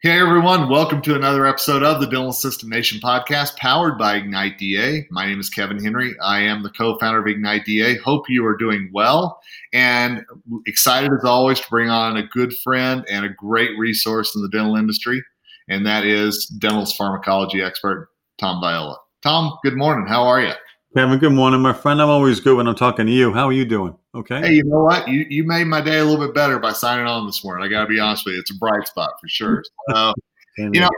Hey 0.00 0.20
everyone, 0.20 0.68
welcome 0.68 1.02
to 1.02 1.16
another 1.16 1.44
episode 1.44 1.82
of 1.82 2.00
the 2.00 2.06
Dental 2.06 2.28
Assistant 2.28 2.70
Nation 2.70 3.00
podcast 3.00 3.56
powered 3.56 3.98
by 3.98 4.14
Ignite 4.14 4.56
DA. 4.56 5.08
My 5.10 5.26
name 5.26 5.40
is 5.40 5.50
Kevin 5.50 5.82
Henry. 5.82 6.14
I 6.22 6.38
am 6.38 6.62
the 6.62 6.70
co-founder 6.70 7.18
of 7.18 7.26
Ignite 7.26 7.64
DA. 7.64 7.96
Hope 7.96 8.26
you 8.28 8.46
are 8.46 8.56
doing 8.56 8.90
well 8.92 9.40
and 9.72 10.24
excited 10.66 11.10
as 11.12 11.24
always 11.24 11.58
to 11.58 11.68
bring 11.68 11.90
on 11.90 12.16
a 12.16 12.22
good 12.28 12.54
friend 12.62 13.04
and 13.10 13.24
a 13.24 13.28
great 13.28 13.76
resource 13.76 14.36
in 14.36 14.42
the 14.42 14.48
dental 14.50 14.76
industry, 14.76 15.20
and 15.68 15.84
that 15.84 16.04
is 16.04 16.46
dental's 16.46 16.94
pharmacology 16.94 17.60
expert 17.60 18.08
Tom 18.38 18.60
Viola. 18.60 18.98
Tom, 19.24 19.58
good 19.64 19.76
morning. 19.76 20.06
How 20.06 20.22
are 20.22 20.40
you? 20.40 20.52
Kevin, 20.94 21.18
good 21.18 21.32
morning, 21.32 21.60
my 21.60 21.72
friend. 21.72 22.00
I'm 22.00 22.08
always 22.08 22.38
good 22.38 22.56
when 22.56 22.68
I'm 22.68 22.76
talking 22.76 23.06
to 23.06 23.12
you. 23.12 23.32
How 23.32 23.48
are 23.48 23.52
you 23.52 23.64
doing? 23.64 23.96
Okay. 24.14 24.40
Hey, 24.40 24.52
you 24.54 24.64
know 24.64 24.82
what? 24.82 25.06
You 25.06 25.26
you 25.28 25.44
made 25.44 25.66
my 25.66 25.80
day 25.80 25.98
a 25.98 26.04
little 26.04 26.24
bit 26.24 26.34
better 26.34 26.58
by 26.58 26.72
signing 26.72 27.06
on 27.06 27.26
this 27.26 27.44
morning. 27.44 27.64
I 27.64 27.68
got 27.68 27.82
to 27.82 27.86
be 27.86 28.00
honest 28.00 28.24
with 28.24 28.34
you. 28.34 28.40
It's 28.40 28.50
a 28.50 28.58
bright 28.58 28.86
spot 28.86 29.12
for 29.20 29.28
sure. 29.28 29.62
So, 29.90 30.12
you 30.58 30.80
know, 30.80 30.90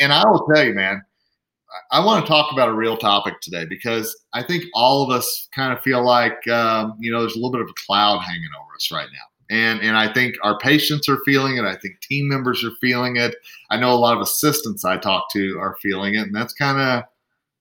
and 0.00 0.12
I 0.12 0.22
will 0.28 0.46
tell 0.54 0.62
you, 0.62 0.74
man, 0.74 1.02
I 1.90 2.04
want 2.04 2.24
to 2.24 2.28
talk 2.28 2.52
about 2.52 2.68
a 2.68 2.74
real 2.74 2.96
topic 2.96 3.40
today 3.40 3.64
because 3.64 4.14
I 4.32 4.42
think 4.42 4.64
all 4.74 5.02
of 5.02 5.10
us 5.10 5.48
kind 5.54 5.72
of 5.72 5.80
feel 5.82 6.04
like 6.04 6.46
um, 6.48 6.96
you 6.98 7.10
know 7.10 7.20
there's 7.20 7.34
a 7.34 7.38
little 7.38 7.52
bit 7.52 7.60
of 7.60 7.68
a 7.68 7.86
cloud 7.86 8.20
hanging 8.20 8.48
over 8.60 8.74
us 8.76 8.90
right 8.90 9.08
now, 9.12 9.54
and 9.56 9.80
and 9.80 9.96
I 9.96 10.12
think 10.12 10.36
our 10.42 10.58
patients 10.58 11.08
are 11.08 11.18
feeling 11.24 11.56
it. 11.56 11.64
I 11.64 11.76
think 11.76 12.00
team 12.00 12.28
members 12.28 12.64
are 12.64 12.72
feeling 12.80 13.16
it. 13.16 13.34
I 13.70 13.76
know 13.76 13.92
a 13.92 13.96
lot 13.96 14.16
of 14.16 14.22
assistants 14.22 14.84
I 14.84 14.96
talk 14.96 15.30
to 15.32 15.58
are 15.58 15.76
feeling 15.82 16.14
it, 16.14 16.22
and 16.22 16.34
that's 16.34 16.54
kind 16.54 16.78
of 16.78 17.04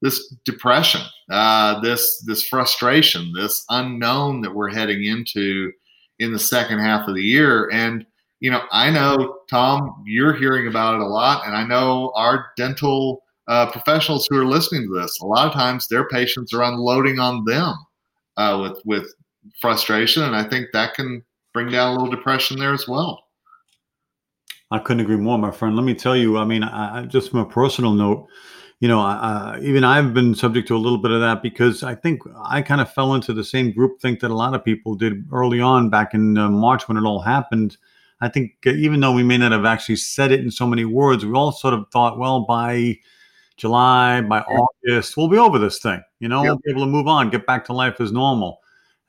this 0.01 0.35
depression, 0.45 1.01
uh, 1.31 1.79
this 1.81 2.21
this 2.25 2.47
frustration, 2.47 3.31
this 3.33 3.65
unknown 3.69 4.41
that 4.41 4.53
we're 4.53 4.69
heading 4.69 5.05
into 5.05 5.71
in 6.19 6.31
the 6.31 6.39
second 6.39 6.79
half 6.79 7.07
of 7.07 7.15
the 7.15 7.23
year. 7.23 7.69
And 7.71 8.05
you 8.39 8.51
know, 8.51 8.61
I 8.71 8.91
know 8.91 9.39
Tom, 9.49 10.03
you're 10.05 10.33
hearing 10.33 10.67
about 10.67 10.95
it 10.95 11.01
a 11.01 11.07
lot, 11.07 11.45
and 11.45 11.55
I 11.55 11.65
know 11.65 12.11
our 12.15 12.47
dental 12.55 13.23
uh, 13.47 13.71
professionals 13.71 14.27
who 14.29 14.37
are 14.37 14.45
listening 14.45 14.83
to 14.83 14.99
this, 14.99 15.19
a 15.21 15.25
lot 15.25 15.47
of 15.47 15.53
times 15.53 15.87
their 15.87 16.07
patients 16.09 16.53
are 16.53 16.63
unloading 16.63 17.19
on 17.19 17.43
them 17.45 17.73
uh, 18.37 18.59
with 18.61 18.81
with 18.85 19.13
frustration, 19.59 20.23
and 20.23 20.35
I 20.35 20.43
think 20.43 20.67
that 20.73 20.93
can 20.93 21.23
bring 21.53 21.71
down 21.71 21.89
a 21.89 21.93
little 21.93 22.15
depression 22.15 22.59
there 22.59 22.73
as 22.73 22.87
well. 22.87 23.23
I 24.69 24.79
couldn't 24.79 25.01
agree 25.01 25.15
more, 25.15 25.37
my 25.37 25.51
friend. 25.51 25.75
Let 25.75 25.85
me 25.85 25.93
tell 25.93 26.15
you, 26.15 26.37
I 26.37 26.43
mean, 26.43 26.61
I, 26.61 27.05
just 27.05 27.31
from 27.31 27.39
a 27.39 27.45
personal 27.45 27.93
note, 27.93 28.27
you 28.79 28.87
know, 28.87 29.01
uh, 29.01 29.57
even 29.61 29.83
I've 29.83 30.13
been 30.13 30.35
subject 30.35 30.67
to 30.67 30.75
a 30.75 30.77
little 30.77 30.99
bit 30.99 31.11
of 31.11 31.19
that 31.21 31.41
because 31.41 31.81
I 31.83 31.95
think 31.95 32.21
I 32.43 32.61
kind 32.61 32.79
of 32.79 32.91
fell 32.91 33.15
into 33.15 33.33
the 33.33 33.43
same 33.43 33.71
group 33.71 33.99
think 33.99 34.19
that 34.19 34.29
a 34.29 34.35
lot 34.35 34.53
of 34.53 34.63
people 34.63 34.93
did 34.93 35.25
early 35.31 35.59
on 35.59 35.89
back 35.89 36.13
in 36.13 36.37
uh, 36.37 36.49
March 36.49 36.87
when 36.87 36.97
it 36.97 37.03
all 37.03 37.19
happened. 37.19 37.77
I 38.21 38.29
think 38.29 38.53
even 38.65 38.99
though 38.99 39.13
we 39.13 39.23
may 39.23 39.37
not 39.37 39.51
have 39.51 39.65
actually 39.65 39.95
said 39.95 40.31
it 40.31 40.41
in 40.41 40.51
so 40.51 40.67
many 40.67 40.85
words, 40.85 41.25
we 41.25 41.33
all 41.33 41.51
sort 41.51 41.73
of 41.73 41.85
thought, 41.91 42.19
well, 42.19 42.41
by 42.41 42.97
July, 43.57 44.21
by 44.21 44.41
August, 44.41 45.17
we'll 45.17 45.27
be 45.27 45.37
over 45.37 45.57
this 45.57 45.79
thing. 45.79 46.01
You 46.19 46.27
know, 46.27 46.43
we'll 46.43 46.59
be 46.63 46.71
able 46.71 46.81
to 46.81 46.87
move 46.87 47.07
on, 47.07 47.31
get 47.31 47.47
back 47.47 47.65
to 47.65 47.73
life 47.73 47.99
as 47.99 48.11
normal. 48.11 48.59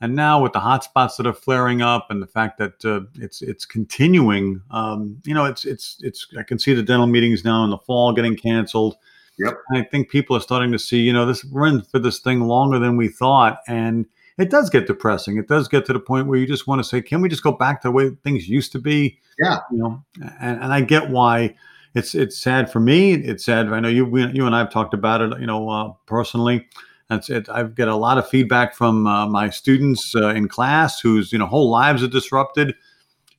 And 0.00 0.14
now 0.14 0.42
with 0.42 0.52
the 0.52 0.60
hotspots 0.60 1.16
that 1.16 1.26
are 1.26 1.34
flaring 1.34 1.82
up 1.82 2.10
and 2.10 2.22
the 2.22 2.26
fact 2.26 2.56
that 2.58 2.84
uh, 2.84 3.00
it's 3.16 3.42
it's 3.42 3.66
continuing, 3.66 4.62
um, 4.70 5.20
you 5.24 5.34
know, 5.34 5.44
it's 5.44 5.64
it's 5.64 5.98
it's. 6.02 6.26
I 6.38 6.42
can 6.44 6.58
see 6.58 6.72
the 6.72 6.82
dental 6.82 7.08
meetings 7.08 7.44
now 7.44 7.64
in 7.64 7.70
the 7.70 7.78
fall 7.78 8.12
getting 8.12 8.36
canceled 8.36 8.96
Yep. 9.38 9.62
I 9.72 9.82
think 9.82 10.10
people 10.10 10.36
are 10.36 10.40
starting 10.40 10.72
to 10.72 10.78
see, 10.78 11.00
you 11.00 11.12
know, 11.12 11.26
this 11.26 11.44
we're 11.44 11.66
in 11.66 11.82
for 11.82 11.98
this 11.98 12.18
thing 12.18 12.40
longer 12.40 12.78
than 12.78 12.96
we 12.96 13.08
thought. 13.08 13.60
And 13.68 14.06
it 14.36 14.50
does 14.50 14.70
get 14.70 14.86
depressing. 14.86 15.36
It 15.36 15.48
does 15.48 15.68
get 15.68 15.84
to 15.86 15.92
the 15.92 16.00
point 16.00 16.26
where 16.26 16.38
you 16.38 16.46
just 16.46 16.66
want 16.66 16.80
to 16.80 16.84
say, 16.84 17.02
can 17.02 17.20
we 17.20 17.28
just 17.28 17.42
go 17.42 17.52
back 17.52 17.82
to 17.82 17.88
the 17.88 17.92
way 17.92 18.10
things 18.22 18.48
used 18.48 18.72
to 18.72 18.78
be? 18.78 19.18
Yeah. 19.38 19.58
You 19.70 19.78
know, 19.78 20.04
and, 20.40 20.62
and 20.62 20.72
I 20.72 20.80
get 20.80 21.10
why 21.10 21.54
it's 21.94 22.14
it's 22.14 22.38
sad 22.38 22.70
for 22.70 22.80
me. 22.80 23.14
It's 23.14 23.44
sad. 23.44 23.72
I 23.72 23.80
know 23.80 23.88
you 23.88 24.04
you 24.28 24.46
and 24.46 24.54
I 24.54 24.58
have 24.58 24.70
talked 24.70 24.94
about 24.94 25.20
it, 25.20 25.40
you 25.40 25.46
know, 25.46 25.68
uh, 25.68 25.92
personally. 26.06 26.66
That's 27.08 27.30
it. 27.30 27.48
I've 27.48 27.74
got 27.74 27.88
a 27.88 27.96
lot 27.96 28.18
of 28.18 28.28
feedback 28.28 28.74
from 28.74 29.06
uh, 29.06 29.26
my 29.26 29.48
students 29.48 30.14
uh, 30.14 30.28
in 30.28 30.46
class 30.48 31.00
whose 31.00 31.32
you 31.32 31.38
know 31.38 31.46
whole 31.46 31.70
lives 31.70 32.02
are 32.02 32.08
disrupted. 32.08 32.74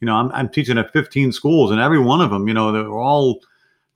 You 0.02 0.06
know, 0.06 0.16
I'm, 0.16 0.32
I'm 0.32 0.50
teaching 0.50 0.78
at 0.78 0.94
15 0.94 1.32
schools, 1.34 1.72
and 1.72 1.80
every 1.80 2.00
one 2.00 2.22
of 2.22 2.30
them, 2.30 2.48
you 2.48 2.54
know, 2.54 2.72
they're 2.72 2.90
all 2.90 3.42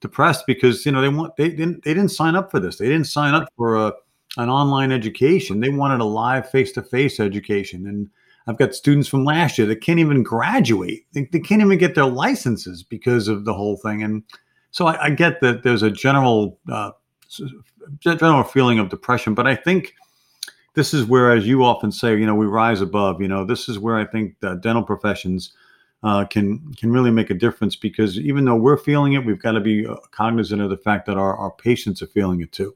depressed 0.04 0.46
because 0.46 0.86
you 0.86 0.92
know 0.92 1.02
they 1.02 1.10
want 1.10 1.36
they 1.38 1.50
didn't 1.50 1.84
they 1.84 1.96
didn't 1.96 2.12
sign 2.12 2.36
up 2.36 2.52
for 2.52 2.60
this. 2.60 2.78
They 2.78 2.88
didn't 2.88 3.08
sign 3.08 3.34
up 3.34 3.50
for 3.58 3.76
a 3.76 3.94
an 4.38 4.50
online 4.50 4.92
education. 4.92 5.60
They 5.60 5.70
wanted 5.70 6.00
a 6.00 6.06
live 6.06 6.50
face 6.50 6.72
to 6.74 6.84
face 6.84 7.20
education. 7.20 7.88
And 7.88 8.10
I've 8.48 8.58
got 8.58 8.76
students 8.76 9.08
from 9.08 9.26
last 9.26 9.58
year 9.58 9.68
that 9.68 9.82
can't 9.82 10.00
even 10.00 10.24
graduate. 10.24 11.06
They, 11.14 11.28
they 11.32 11.40
can't 11.40 11.62
even 11.62 11.78
get 11.78 11.96
their 11.96 12.06
licenses 12.06 12.84
because 12.84 13.28
of 13.28 13.46
the 13.46 13.54
whole 13.54 13.78
thing. 13.78 14.04
And 14.04 14.24
so 14.72 14.88
I, 14.88 15.06
I 15.06 15.10
get 15.12 15.40
that 15.42 15.64
there's 15.64 15.84
a 15.84 15.92
general 15.92 16.60
uh, 16.72 16.92
general 18.00 18.44
feeling 18.44 18.80
of 18.80 18.90
depression, 18.90 19.34
but 19.34 19.48
I 19.48 19.56
think 19.56 19.94
this 20.76 20.94
is 20.94 21.06
where, 21.06 21.32
as 21.32 21.48
you 21.48 21.64
often 21.64 21.92
say, 21.92 22.18
you 22.18 22.26
know, 22.26 22.36
we 22.36 22.48
rise 22.48 22.82
above. 22.82 23.22
You 23.22 23.28
know, 23.28 23.46
this 23.46 23.70
is 23.70 23.78
where 23.78 23.98
I 23.98 24.06
think 24.06 24.36
the 24.40 24.56
dental 24.56 24.84
professions 24.84 25.54
uh, 26.04 26.26
can 26.26 26.74
can 26.74 26.92
really 26.92 27.12
make 27.12 27.30
a 27.30 27.34
difference 27.34 27.76
because 27.76 28.20
even 28.20 28.46
though 28.46 28.56
we're 28.56 28.78
feeling 28.78 29.14
it, 29.14 29.26
we've 29.26 29.42
got 29.42 29.54
to 29.54 29.62
be 29.62 29.88
uh, 29.88 29.96
cognizant 30.12 30.62
of 30.62 30.70
the 30.70 30.78
fact 30.78 31.06
that 31.06 31.18
our, 31.18 31.36
our 31.38 31.52
patients 31.52 32.02
are 32.02 32.08
feeling 32.08 32.42
it 32.42 32.52
too. 32.52 32.76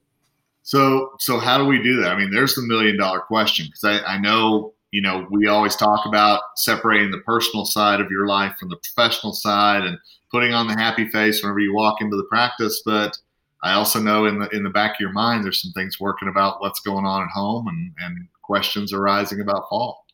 So 0.63 1.11
so 1.19 1.37
how 1.37 1.57
do 1.57 1.65
we 1.65 1.81
do 1.81 2.01
that? 2.01 2.11
I 2.11 2.17
mean, 2.17 2.31
there's 2.31 2.55
the 2.55 2.61
million 2.63 2.97
dollar 2.97 3.19
question 3.19 3.67
because 3.67 3.83
I, 3.83 4.15
I 4.15 4.17
know 4.17 4.73
you 4.91 5.01
know 5.01 5.27
we 5.29 5.47
always 5.47 5.75
talk 5.75 6.05
about 6.05 6.41
separating 6.55 7.11
the 7.11 7.19
personal 7.19 7.65
side 7.65 7.99
of 7.99 8.09
your 8.09 8.27
life 8.27 8.55
from 8.57 8.69
the 8.69 8.77
professional 8.77 9.33
side 9.33 9.83
and 9.83 9.97
putting 10.31 10.53
on 10.53 10.67
the 10.67 10.73
happy 10.73 11.09
face 11.09 11.41
whenever 11.41 11.59
you 11.59 11.73
walk 11.73 12.01
into 12.01 12.15
the 12.15 12.25
practice, 12.25 12.81
but 12.85 13.17
I 13.63 13.73
also 13.73 13.99
know 13.99 14.25
in 14.25 14.39
the 14.39 14.47
in 14.55 14.63
the 14.63 14.69
back 14.69 14.91
of 14.91 14.99
your 15.01 15.11
mind 15.11 15.43
there's 15.43 15.61
some 15.61 15.71
things 15.71 15.99
working 15.99 16.29
about 16.29 16.61
what's 16.61 16.79
going 16.79 17.05
on 17.05 17.23
at 17.23 17.29
home 17.29 17.67
and, 17.67 17.91
and 17.99 18.27
questions 18.41 18.93
arising 18.93 19.41
about 19.41 19.67
fall. 19.69 20.05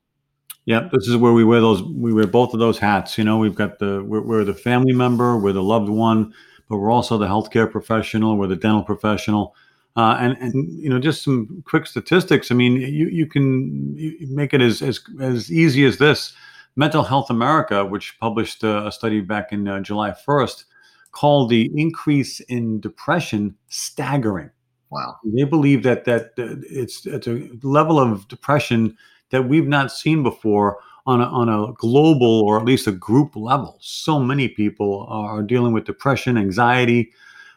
Yeah, 0.66 0.88
this 0.92 1.08
is 1.08 1.18
where 1.18 1.34
we 1.34 1.44
wear 1.44 1.60
those. 1.60 1.84
We 1.84 2.14
wear 2.14 2.28
both 2.28 2.54
of 2.54 2.60
those 2.60 2.80
hats. 2.80 3.18
You 3.18 3.24
know, 3.24 3.38
we've 3.38 3.56
got 3.56 3.80
the 3.80 4.04
we're, 4.04 4.22
we're, 4.22 4.44
the 4.46 4.54
family 4.54 4.94
member, 4.94 5.38
we're 5.38 5.52
the 5.52 5.64
loved 5.64 5.90
one, 5.90 6.34
but 6.70 6.78
we're 6.78 6.92
also 6.92 7.18
the 7.18 7.28
healthcare 7.28 7.70
professional, 7.70 8.38
we're 8.38 8.48
the 8.48 8.56
dental 8.56 8.84
professional, 8.84 9.56
uh, 9.98 10.18
and 10.20 10.38
and 10.40 10.72
you 10.80 10.90
know, 10.90 11.00
just 11.00 11.24
some 11.24 11.64
quick 11.66 11.86
statistics. 11.86 12.50
I 12.50 12.56
mean, 12.56 12.78
you 12.78 13.08
you 13.08 13.26
can 13.26 13.96
make 14.34 14.54
it 14.54 14.62
as 14.62 14.82
as 14.82 15.02
as 15.20 15.52
easy 15.52 15.86
as 15.86 15.98
this. 15.98 16.34
Mental 16.76 17.04
Health 17.04 17.30
America, 17.30 17.86
which 17.86 18.18
published 18.20 18.64
a, 18.64 18.88
a 18.88 18.92
study 18.92 19.22
back 19.22 19.52
in 19.52 19.68
uh, 19.68 19.80
July 19.82 20.12
first, 20.12 20.66
called 21.12 21.50
the 21.50 21.70
increase 21.76 22.40
in 22.40 22.80
depression 22.80 23.56
staggering. 23.68 24.50
Wow. 24.90 25.18
They 25.26 25.44
believe 25.44 25.84
that 25.84 26.06
that 26.06 26.32
uh, 26.38 26.56
it's 26.70 27.06
it's 27.06 27.28
a 27.28 27.50
level 27.64 28.00
of 28.00 28.28
depression 28.28 28.98
that 29.34 29.50
we've 29.50 29.68
not 29.68 29.92
seen 29.92 30.22
before 30.22 30.78
on 31.08 31.20
a, 31.20 31.26
on 31.26 31.50
a 31.50 31.74
global 31.74 32.44
or 32.44 32.58
at 32.58 32.66
least 32.66 32.88
a 32.88 32.92
group 32.92 33.36
level. 33.36 33.78
So 33.82 34.20
many 34.20 34.48
people 34.48 35.08
are 35.10 35.42
dealing 35.42 35.74
with 35.74 35.86
depression, 35.86 36.38
anxiety, 36.38 37.12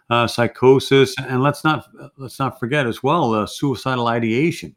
uh, 0.08 0.26
psychosis, 0.26 1.14
and 1.18 1.42
let's 1.42 1.64
not 1.64 1.86
let's 2.16 2.38
not 2.38 2.58
forget 2.58 2.86
as 2.86 3.02
well 3.02 3.34
uh, 3.34 3.46
suicidal 3.46 4.08
ideation. 4.08 4.74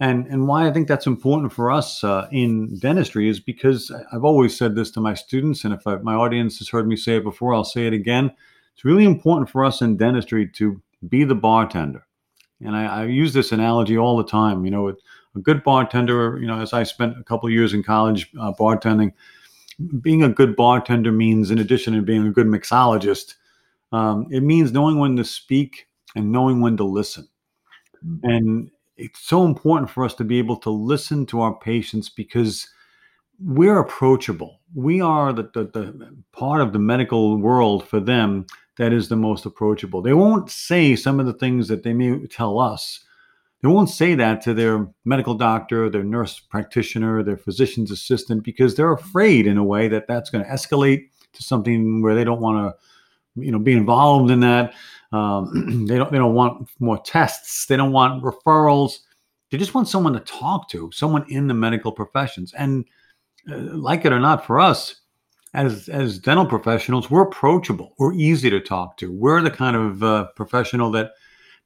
And 0.00 0.26
and 0.26 0.48
why 0.48 0.66
I 0.66 0.72
think 0.72 0.88
that's 0.88 1.06
important 1.06 1.52
for 1.52 1.70
us 1.70 2.02
uh, 2.02 2.26
in 2.32 2.78
dentistry 2.78 3.28
is 3.28 3.38
because 3.38 3.92
I've 4.12 4.24
always 4.24 4.56
said 4.56 4.74
this 4.74 4.90
to 4.92 5.00
my 5.00 5.14
students, 5.14 5.64
and 5.64 5.72
if 5.72 5.86
I, 5.86 5.96
my 5.96 6.14
audience 6.14 6.58
has 6.58 6.68
heard 6.68 6.88
me 6.88 6.96
say 6.96 7.16
it 7.16 7.24
before, 7.24 7.54
I'll 7.54 7.64
say 7.64 7.86
it 7.86 7.92
again. 7.92 8.32
It's 8.74 8.84
really 8.84 9.04
important 9.04 9.48
for 9.48 9.64
us 9.64 9.80
in 9.80 9.96
dentistry 9.96 10.48
to 10.54 10.82
be 11.08 11.24
the 11.24 11.34
bartender. 11.34 12.06
And 12.62 12.74
I, 12.74 13.02
I 13.02 13.04
use 13.04 13.32
this 13.32 13.52
analogy 13.52 13.96
all 13.96 14.16
the 14.16 14.24
time. 14.24 14.64
You 14.64 14.70
know, 14.70 14.88
it, 14.88 14.96
a 15.36 15.40
good 15.40 15.62
bartender, 15.62 16.38
you 16.40 16.46
know, 16.46 16.60
as 16.60 16.72
I 16.72 16.82
spent 16.82 17.18
a 17.18 17.24
couple 17.24 17.48
years 17.50 17.72
in 17.72 17.82
college 17.82 18.30
uh, 18.40 18.52
bartending, 18.52 19.12
being 20.00 20.22
a 20.22 20.28
good 20.28 20.56
bartender 20.56 21.12
means, 21.12 21.50
in 21.50 21.58
addition 21.58 21.94
to 21.94 22.02
being 22.02 22.26
a 22.26 22.32
good 22.32 22.46
mixologist, 22.46 23.34
um, 23.92 24.26
it 24.30 24.42
means 24.42 24.72
knowing 24.72 24.98
when 24.98 25.16
to 25.16 25.24
speak 25.24 25.88
and 26.14 26.32
knowing 26.32 26.60
when 26.60 26.76
to 26.76 26.84
listen. 26.84 27.28
Mm-hmm. 28.04 28.28
And 28.28 28.70
it's 28.96 29.20
so 29.20 29.44
important 29.44 29.90
for 29.90 30.04
us 30.04 30.14
to 30.14 30.24
be 30.24 30.38
able 30.38 30.56
to 30.58 30.70
listen 30.70 31.26
to 31.26 31.40
our 31.40 31.54
patients 31.54 32.08
because 32.08 32.68
we're 33.42 33.78
approachable. 33.78 34.60
We 34.74 35.00
are 35.00 35.32
the, 35.32 35.44
the, 35.54 35.64
the 35.64 36.16
part 36.32 36.60
of 36.60 36.72
the 36.72 36.78
medical 36.78 37.38
world 37.38 37.88
for 37.88 38.00
them 38.00 38.46
that 38.76 38.92
is 38.92 39.08
the 39.08 39.16
most 39.16 39.46
approachable. 39.46 40.02
They 40.02 40.12
won't 40.12 40.50
say 40.50 40.94
some 40.96 41.20
of 41.20 41.26
the 41.26 41.32
things 41.32 41.68
that 41.68 41.82
they 41.82 41.92
may 41.92 42.26
tell 42.26 42.58
us 42.58 43.04
they 43.62 43.68
won't 43.68 43.90
say 43.90 44.14
that 44.14 44.40
to 44.42 44.54
their 44.54 44.88
medical 45.04 45.34
doctor, 45.34 45.90
their 45.90 46.02
nurse 46.02 46.40
practitioner, 46.40 47.22
their 47.22 47.36
physician's 47.36 47.90
assistant 47.90 48.42
because 48.42 48.74
they're 48.74 48.92
afraid 48.92 49.46
in 49.46 49.58
a 49.58 49.64
way 49.64 49.86
that 49.88 50.06
that's 50.06 50.30
going 50.30 50.44
to 50.44 50.50
escalate 50.50 51.08
to 51.34 51.42
something 51.42 52.02
where 52.02 52.14
they 52.14 52.24
don't 52.24 52.40
want 52.40 52.74
to, 52.74 53.42
you 53.42 53.52
know, 53.52 53.58
be 53.58 53.72
involved 53.72 54.30
in 54.30 54.40
that. 54.40 54.72
Um, 55.12 55.84
they 55.86 55.96
don't. 55.96 56.10
They 56.10 56.18
don't 56.18 56.34
want 56.34 56.68
more 56.78 57.00
tests. 57.02 57.66
They 57.66 57.76
don't 57.76 57.92
want 57.92 58.22
referrals. 58.22 59.00
They 59.50 59.58
just 59.58 59.74
want 59.74 59.88
someone 59.88 60.12
to 60.14 60.20
talk 60.20 60.68
to, 60.70 60.90
someone 60.92 61.26
in 61.28 61.48
the 61.48 61.54
medical 61.54 61.92
professions. 61.92 62.54
And 62.54 62.84
uh, 63.50 63.56
like 63.56 64.04
it 64.04 64.12
or 64.12 64.20
not, 64.20 64.46
for 64.46 64.60
us, 64.60 65.02
as 65.52 65.88
as 65.88 66.18
dental 66.18 66.46
professionals, 66.46 67.10
we're 67.10 67.22
approachable. 67.22 67.94
We're 67.98 68.14
easy 68.14 68.48
to 68.50 68.60
talk 68.60 68.96
to. 68.98 69.12
We're 69.12 69.42
the 69.42 69.50
kind 69.50 69.76
of 69.76 70.02
uh, 70.02 70.28
professional 70.36 70.90
that 70.92 71.12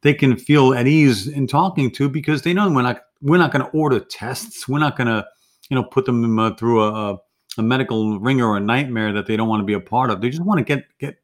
they 0.05 0.15
can 0.15 0.37
feel 0.37 0.75
at 0.75 0.87
ease 0.87 1.27
in 1.27 1.47
talking 1.47 1.91
to 1.91 2.11
because 2.11 2.43
they 2.43 2.53
know 2.53 2.71
we're 2.71 2.83
not 2.83 3.01
we're 3.23 3.39
not 3.39 3.51
going 3.51 3.65
to 3.65 3.71
order 3.71 3.99
tests. 3.99 4.69
We're 4.69 4.79
not 4.79 4.99
going 4.99 5.09
to 5.09 5.27
you 5.71 5.75
know 5.75 5.83
put 5.83 6.05
them 6.05 6.39
uh, 6.39 6.55
through 6.55 6.85
a, 6.85 7.19
a 7.57 7.63
medical 7.63 8.21
ringer 8.21 8.47
or 8.47 8.59
a 8.59 8.61
nightmare 8.61 9.15
that 9.15 9.27
they 9.27 9.37
don't 9.37 9.49
want 9.49 9.63
to 9.63 9.65
be 9.65 9.73
a 9.73 9.81
part 9.81 10.11
of. 10.11 10.21
They 10.21 10.29
just 10.29 10.45
want 10.45 10.59
to 10.59 10.65
get 10.65 10.85
get 11.01 11.17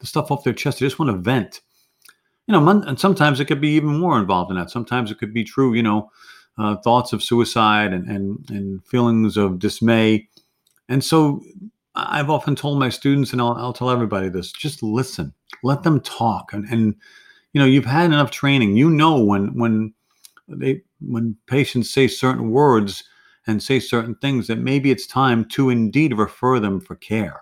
the 0.00 0.06
stuff 0.06 0.30
off 0.30 0.44
their 0.44 0.52
chest. 0.52 0.78
They 0.78 0.86
just 0.86 0.98
want 0.98 1.10
to 1.10 1.16
vent. 1.16 1.62
You 2.46 2.52
know, 2.52 2.68
and 2.68 3.00
sometimes 3.00 3.40
it 3.40 3.46
could 3.46 3.60
be 3.60 3.70
even 3.70 3.98
more 3.98 4.20
involved 4.20 4.52
in 4.52 4.56
that. 4.58 4.70
Sometimes 4.70 5.10
it 5.10 5.18
could 5.18 5.32
be 5.32 5.42
true. 5.42 5.72
You 5.72 5.82
know, 5.82 6.12
uh, 6.58 6.76
thoughts 6.76 7.14
of 7.14 7.22
suicide 7.22 7.94
and 7.94 8.06
and 8.06 8.50
and 8.50 8.84
feelings 8.84 9.38
of 9.38 9.58
dismay. 9.58 10.28
And 10.90 11.02
so 11.02 11.42
I've 11.94 12.28
often 12.28 12.54
told 12.54 12.78
my 12.78 12.90
students, 12.90 13.32
and 13.32 13.40
I'll, 13.40 13.54
I'll 13.54 13.72
tell 13.72 13.88
everybody 13.88 14.28
this: 14.28 14.52
just 14.52 14.82
listen, 14.82 15.32
let 15.62 15.84
them 15.84 16.00
talk, 16.00 16.52
and 16.52 16.66
and 16.66 16.96
you 17.56 17.62
know 17.62 17.66
you've 17.66 17.86
had 17.86 18.04
enough 18.04 18.30
training. 18.30 18.76
You 18.76 18.90
know 18.90 19.18
when 19.18 19.58
when 19.58 19.94
they 20.46 20.82
when 21.00 21.34
patients 21.46 21.90
say 21.90 22.06
certain 22.06 22.50
words 22.50 23.04
and 23.46 23.62
say 23.62 23.80
certain 23.80 24.14
things 24.16 24.46
that 24.48 24.58
maybe 24.58 24.90
it's 24.90 25.06
time 25.06 25.42
to 25.46 25.70
indeed 25.70 26.18
refer 26.18 26.60
them 26.60 26.82
for 26.82 26.96
care. 26.96 27.40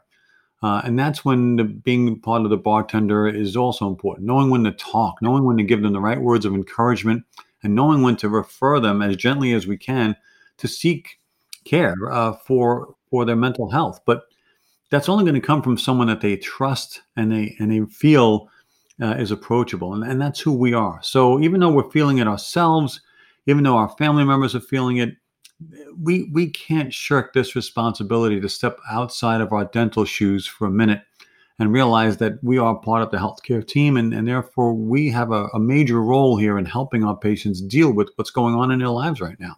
Uh, 0.62 0.80
and 0.84 0.96
that's 0.96 1.24
when 1.24 1.56
the, 1.56 1.64
being 1.64 2.20
part 2.20 2.42
of 2.42 2.50
the 2.50 2.56
bartender 2.56 3.26
is 3.26 3.56
also 3.56 3.88
important. 3.88 4.24
Knowing 4.24 4.50
when 4.50 4.62
to 4.62 4.70
talk, 4.70 5.16
knowing 5.20 5.42
when 5.42 5.56
to 5.56 5.64
give 5.64 5.82
them 5.82 5.92
the 5.92 6.00
right 6.00 6.20
words 6.20 6.44
of 6.44 6.54
encouragement, 6.54 7.24
and 7.64 7.74
knowing 7.74 8.00
when 8.02 8.14
to 8.14 8.28
refer 8.28 8.78
them 8.78 9.02
as 9.02 9.16
gently 9.16 9.52
as 9.52 9.66
we 9.66 9.76
can 9.76 10.14
to 10.58 10.68
seek 10.68 11.18
care 11.64 11.96
uh, 12.08 12.34
for 12.46 12.94
for 13.10 13.24
their 13.24 13.34
mental 13.34 13.68
health. 13.68 13.98
But 14.06 14.22
that's 14.90 15.08
only 15.08 15.24
going 15.24 15.34
to 15.34 15.44
come 15.44 15.60
from 15.60 15.76
someone 15.76 16.06
that 16.06 16.20
they 16.20 16.36
trust 16.36 17.02
and 17.16 17.32
they 17.32 17.56
and 17.58 17.72
they 17.72 17.80
feel 17.92 18.48
uh, 19.02 19.14
is 19.18 19.30
approachable, 19.30 19.94
and, 19.94 20.04
and 20.04 20.20
that's 20.20 20.40
who 20.40 20.52
we 20.52 20.72
are. 20.72 21.00
So 21.02 21.40
even 21.40 21.60
though 21.60 21.72
we're 21.72 21.90
feeling 21.90 22.18
it 22.18 22.28
ourselves, 22.28 23.00
even 23.46 23.64
though 23.64 23.76
our 23.76 23.88
family 23.96 24.24
members 24.24 24.54
are 24.54 24.60
feeling 24.60 24.98
it, 24.98 25.16
we 26.00 26.30
we 26.32 26.50
can't 26.50 26.92
shirk 26.92 27.32
this 27.32 27.56
responsibility 27.56 28.40
to 28.40 28.48
step 28.48 28.78
outside 28.90 29.40
of 29.40 29.52
our 29.52 29.64
dental 29.66 30.04
shoes 30.04 30.46
for 30.46 30.66
a 30.66 30.70
minute 30.70 31.02
and 31.58 31.72
realize 31.72 32.16
that 32.16 32.42
we 32.42 32.58
are 32.58 32.74
part 32.74 33.02
of 33.02 33.10
the 33.10 33.16
healthcare 33.16 33.66
team 33.66 33.96
and, 33.96 34.12
and 34.12 34.26
therefore 34.26 34.74
we 34.74 35.08
have 35.08 35.30
a, 35.30 35.46
a 35.54 35.60
major 35.60 36.02
role 36.02 36.36
here 36.36 36.58
in 36.58 36.64
helping 36.64 37.04
our 37.04 37.16
patients 37.16 37.60
deal 37.60 37.92
with 37.92 38.10
what's 38.16 38.30
going 38.30 38.54
on 38.54 38.72
in 38.72 38.80
their 38.80 38.88
lives 38.88 39.20
right 39.20 39.38
now 39.38 39.56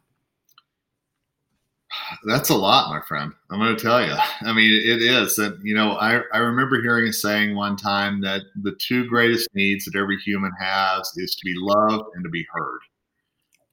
that's 2.25 2.51
a 2.51 2.55
lot, 2.55 2.91
my 2.91 3.01
friend. 3.07 3.33
I'm 3.51 3.59
going 3.59 3.77
to 3.77 3.83
tell 3.83 4.05
you. 4.05 4.15
I 4.43 4.53
mean, 4.53 4.73
it 4.73 5.03
is. 5.03 5.39
And, 5.39 5.59
you 5.63 5.75
know, 5.75 5.93
I, 5.93 6.21
I 6.33 6.39
remember 6.39 6.81
hearing 6.81 7.09
a 7.09 7.13
saying 7.13 7.55
one 7.55 7.77
time 7.77 8.21
that 8.23 8.43
the 8.63 8.77
two 8.81 9.07
greatest 9.09 9.49
needs 9.55 9.85
that 9.85 9.97
every 9.97 10.19
human 10.19 10.53
has 10.59 11.11
is 11.17 11.35
to 11.35 11.45
be 11.45 11.55
loved 11.57 12.05
and 12.15 12.25
to 12.25 12.31
be 12.31 12.47
heard. 12.53 12.81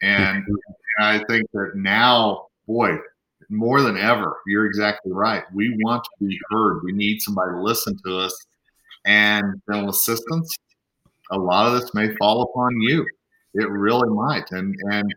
And, 0.01 0.45
and 0.45 0.57
I 0.99 1.23
think 1.25 1.49
that 1.53 1.71
now, 1.75 2.47
boy, 2.67 2.97
more 3.49 3.81
than 3.81 3.97
ever, 3.97 4.37
you're 4.47 4.65
exactly 4.65 5.11
right. 5.11 5.43
We 5.53 5.75
want 5.83 6.03
to 6.03 6.25
be 6.25 6.39
heard. 6.49 6.81
We 6.83 6.91
need 6.91 7.21
somebody 7.21 7.51
to 7.51 7.61
listen 7.61 7.97
to 8.05 8.19
us. 8.19 8.45
And 9.05 9.61
dental 9.69 9.89
assistants, 9.89 10.55
a 11.31 11.37
lot 11.37 11.67
of 11.67 11.79
this 11.79 11.93
may 11.93 12.15
fall 12.15 12.43
upon 12.43 12.79
you. 12.81 13.05
It 13.53 13.69
really 13.69 14.09
might. 14.09 14.51
And, 14.51 14.75
and, 14.91 15.13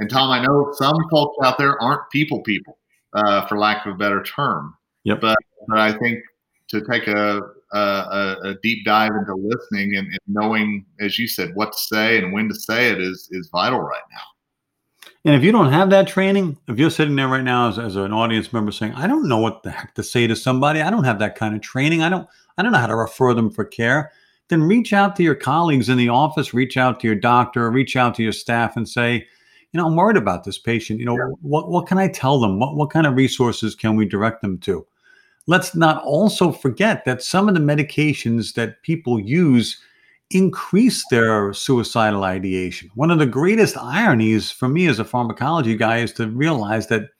and 0.00 0.08
Tom, 0.08 0.30
I 0.30 0.42
know 0.42 0.72
some 0.72 0.96
folks 1.10 1.36
out 1.44 1.58
there 1.58 1.80
aren't 1.80 2.08
people 2.10 2.40
people, 2.40 2.78
uh, 3.12 3.46
for 3.46 3.58
lack 3.58 3.86
of 3.86 3.94
a 3.94 3.96
better 3.96 4.22
term. 4.22 4.74
Yep. 5.04 5.20
But 5.20 5.38
but 5.68 5.78
I 5.78 5.92
think 5.98 6.20
to 6.68 6.82
take 6.90 7.06
a 7.06 7.40
a, 7.72 8.36
a 8.44 8.54
deep 8.62 8.84
dive 8.84 9.12
into 9.12 9.34
listening 9.34 9.96
and, 9.96 10.08
and, 10.08 10.18
knowing, 10.26 10.84
as 10.98 11.20
you 11.20 11.28
said, 11.28 11.54
what 11.54 11.72
to 11.72 11.78
say 11.78 12.18
and 12.18 12.32
when 12.32 12.48
to 12.48 12.54
say 12.54 12.90
it 12.90 13.00
is 13.00 13.28
is 13.30 13.48
vital 13.52 13.80
right 13.80 14.02
now. 14.10 15.10
And 15.24 15.34
if 15.34 15.44
you 15.44 15.52
don't 15.52 15.70
have 15.70 15.90
that 15.90 16.08
training, 16.08 16.56
if 16.66 16.78
you're 16.78 16.90
sitting 16.90 17.14
there 17.14 17.28
right 17.28 17.44
now 17.44 17.68
as, 17.68 17.78
as 17.78 17.94
an 17.94 18.12
audience 18.12 18.52
member 18.54 18.72
saying, 18.72 18.94
"I 18.94 19.06
don't 19.06 19.28
know 19.28 19.38
what 19.38 19.62
the 19.62 19.70
heck 19.70 19.94
to 19.96 20.02
say 20.02 20.26
to 20.26 20.34
somebody. 20.34 20.80
I 20.80 20.90
don't 20.90 21.04
have 21.04 21.18
that 21.18 21.36
kind 21.36 21.54
of 21.54 21.60
training. 21.60 22.02
I 22.02 22.08
don't 22.08 22.26
I 22.56 22.62
don't 22.62 22.72
know 22.72 22.78
how 22.78 22.86
to 22.86 22.96
refer 22.96 23.34
them 23.34 23.50
for 23.50 23.64
care." 23.64 24.12
Then 24.48 24.62
reach 24.62 24.92
out 24.92 25.14
to 25.16 25.22
your 25.22 25.36
colleagues 25.36 25.88
in 25.88 25.96
the 25.96 26.08
office, 26.08 26.52
reach 26.52 26.76
out 26.76 26.98
to 27.00 27.06
your 27.06 27.14
doctor, 27.14 27.70
reach 27.70 27.94
out 27.94 28.16
to 28.16 28.22
your 28.22 28.32
staff, 28.32 28.76
and 28.76 28.88
say 28.88 29.28
you 29.72 29.78
know, 29.78 29.86
I'm 29.86 29.96
worried 29.96 30.16
about 30.16 30.44
this 30.44 30.58
patient. 30.58 30.98
You 30.98 31.06
know, 31.06 31.16
yeah. 31.16 31.34
what, 31.42 31.70
what 31.70 31.86
can 31.86 31.98
I 31.98 32.08
tell 32.08 32.40
them? 32.40 32.58
What, 32.58 32.76
what 32.76 32.90
kind 32.90 33.06
of 33.06 33.14
resources 33.14 33.74
can 33.74 33.96
we 33.96 34.04
direct 34.04 34.42
them 34.42 34.58
to? 34.58 34.86
Let's 35.46 35.74
not 35.74 36.02
also 36.04 36.52
forget 36.52 37.04
that 37.04 37.22
some 37.22 37.48
of 37.48 37.54
the 37.54 37.60
medications 37.60 38.54
that 38.54 38.82
people 38.82 39.18
use 39.18 39.80
increase 40.30 41.04
their 41.08 41.52
suicidal 41.52 42.24
ideation. 42.24 42.90
One 42.94 43.10
of 43.10 43.18
the 43.18 43.26
greatest 43.26 43.76
ironies 43.76 44.50
for 44.50 44.68
me 44.68 44.86
as 44.86 44.98
a 44.98 45.04
pharmacology 45.04 45.76
guy 45.76 45.98
is 45.98 46.12
to 46.14 46.28
realize 46.28 46.86
that 46.86 47.10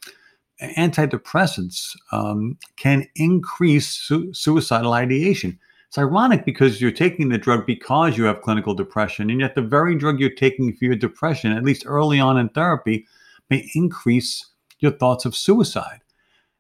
antidepressants 0.63 1.97
um, 2.13 2.57
can 2.77 3.07
increase 3.17 3.89
su- 3.89 4.33
suicidal 4.33 4.93
ideation. 4.93 5.59
It's 5.91 5.99
ironic 5.99 6.45
because 6.45 6.81
you're 6.81 6.93
taking 6.93 7.31
the 7.31 7.37
drug 7.37 7.67
because 7.67 8.17
you 8.17 8.23
have 8.23 8.43
clinical 8.43 8.75
depression, 8.75 9.29
and 9.29 9.41
yet 9.41 9.57
the 9.57 9.63
very 9.63 9.97
drug 9.97 10.21
you're 10.21 10.31
taking 10.31 10.73
for 10.73 10.85
your 10.85 10.95
depression, 10.95 11.51
at 11.51 11.65
least 11.65 11.83
early 11.85 12.21
on 12.21 12.39
in 12.39 12.49
therapy, 12.51 13.09
may 13.51 13.69
increase 13.75 14.51
your 14.79 14.93
thoughts 14.93 15.25
of 15.25 15.35
suicide. 15.35 15.99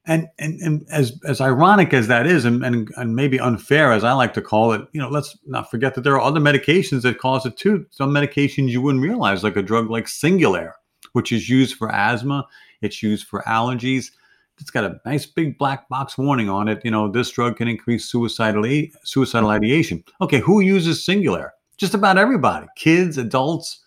And 0.04 0.26
and, 0.40 0.60
and 0.62 0.84
as 0.90 1.16
as 1.24 1.40
ironic 1.40 1.94
as 1.94 2.08
that 2.08 2.26
is, 2.26 2.44
and, 2.44 2.64
and 2.64 2.90
and 2.96 3.14
maybe 3.14 3.38
unfair 3.38 3.92
as 3.92 4.02
I 4.02 4.14
like 4.14 4.34
to 4.34 4.42
call 4.42 4.72
it, 4.72 4.82
you 4.90 5.00
know, 5.00 5.08
let's 5.08 5.38
not 5.46 5.70
forget 5.70 5.94
that 5.94 6.00
there 6.00 6.14
are 6.14 6.20
other 6.20 6.40
medications 6.40 7.02
that 7.02 7.20
cause 7.20 7.46
it 7.46 7.56
too. 7.56 7.86
Some 7.90 8.10
medications 8.10 8.70
you 8.70 8.82
wouldn't 8.82 9.04
realize, 9.04 9.44
like 9.44 9.54
a 9.54 9.62
drug 9.62 9.90
like 9.90 10.06
Singulair, 10.06 10.72
which 11.12 11.30
is 11.30 11.48
used 11.48 11.76
for 11.76 11.88
asthma, 11.94 12.48
it's 12.82 13.00
used 13.00 13.28
for 13.28 13.44
allergies 13.46 14.10
it's 14.60 14.70
got 14.70 14.84
a 14.84 15.00
nice 15.04 15.26
big 15.26 15.58
black 15.58 15.88
box 15.88 16.18
warning 16.18 16.48
on 16.48 16.68
it. 16.68 16.84
You 16.84 16.90
know, 16.90 17.10
this 17.10 17.30
drug 17.30 17.56
can 17.56 17.68
increase 17.68 18.04
suicidal 18.06 18.64
suicidal 19.04 19.50
ideation. 19.50 20.04
Okay, 20.20 20.40
who 20.40 20.60
uses 20.60 21.04
Singulair? 21.04 21.50
Just 21.76 21.94
about 21.94 22.18
everybody, 22.18 22.66
kids, 22.76 23.16
adults. 23.16 23.80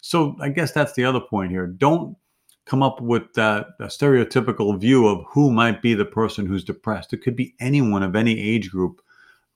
So 0.00 0.36
I 0.40 0.48
guess 0.48 0.72
that's 0.72 0.94
the 0.94 1.04
other 1.04 1.20
point 1.20 1.50
here. 1.50 1.66
Don't 1.66 2.16
come 2.64 2.82
up 2.82 3.00
with 3.00 3.32
that 3.34 3.66
a 3.80 3.86
stereotypical 3.86 4.78
view 4.78 5.06
of 5.08 5.24
who 5.28 5.50
might 5.50 5.82
be 5.82 5.94
the 5.94 6.04
person 6.04 6.46
who's 6.46 6.64
depressed. 6.64 7.12
It 7.12 7.22
could 7.22 7.36
be 7.36 7.54
anyone 7.60 8.02
of 8.02 8.14
any 8.14 8.38
age 8.38 8.70
group, 8.70 9.00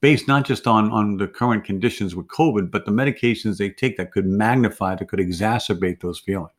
based 0.00 0.26
not 0.26 0.44
just 0.44 0.66
on 0.66 0.90
on 0.90 1.16
the 1.16 1.28
current 1.28 1.64
conditions 1.64 2.16
with 2.16 2.26
COVID, 2.26 2.70
but 2.70 2.84
the 2.84 2.92
medications 2.92 3.58
they 3.58 3.70
take 3.70 3.96
that 3.98 4.12
could 4.12 4.26
magnify, 4.26 4.96
that 4.96 5.08
could 5.08 5.20
exacerbate 5.20 6.00
those 6.00 6.18
feelings. 6.18 6.50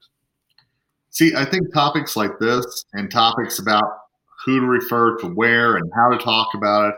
See, 1.09 1.35
I 1.35 1.45
think 1.45 1.73
topics 1.73 2.15
like 2.15 2.39
this 2.39 2.85
and 2.93 3.09
topics 3.09 3.59
about 3.59 3.83
who 4.45 4.59
to 4.59 4.65
refer 4.65 5.17
to 5.17 5.27
where 5.27 5.77
and 5.77 5.91
how 5.95 6.09
to 6.09 6.17
talk 6.17 6.49
about 6.53 6.89
it, 6.89 6.95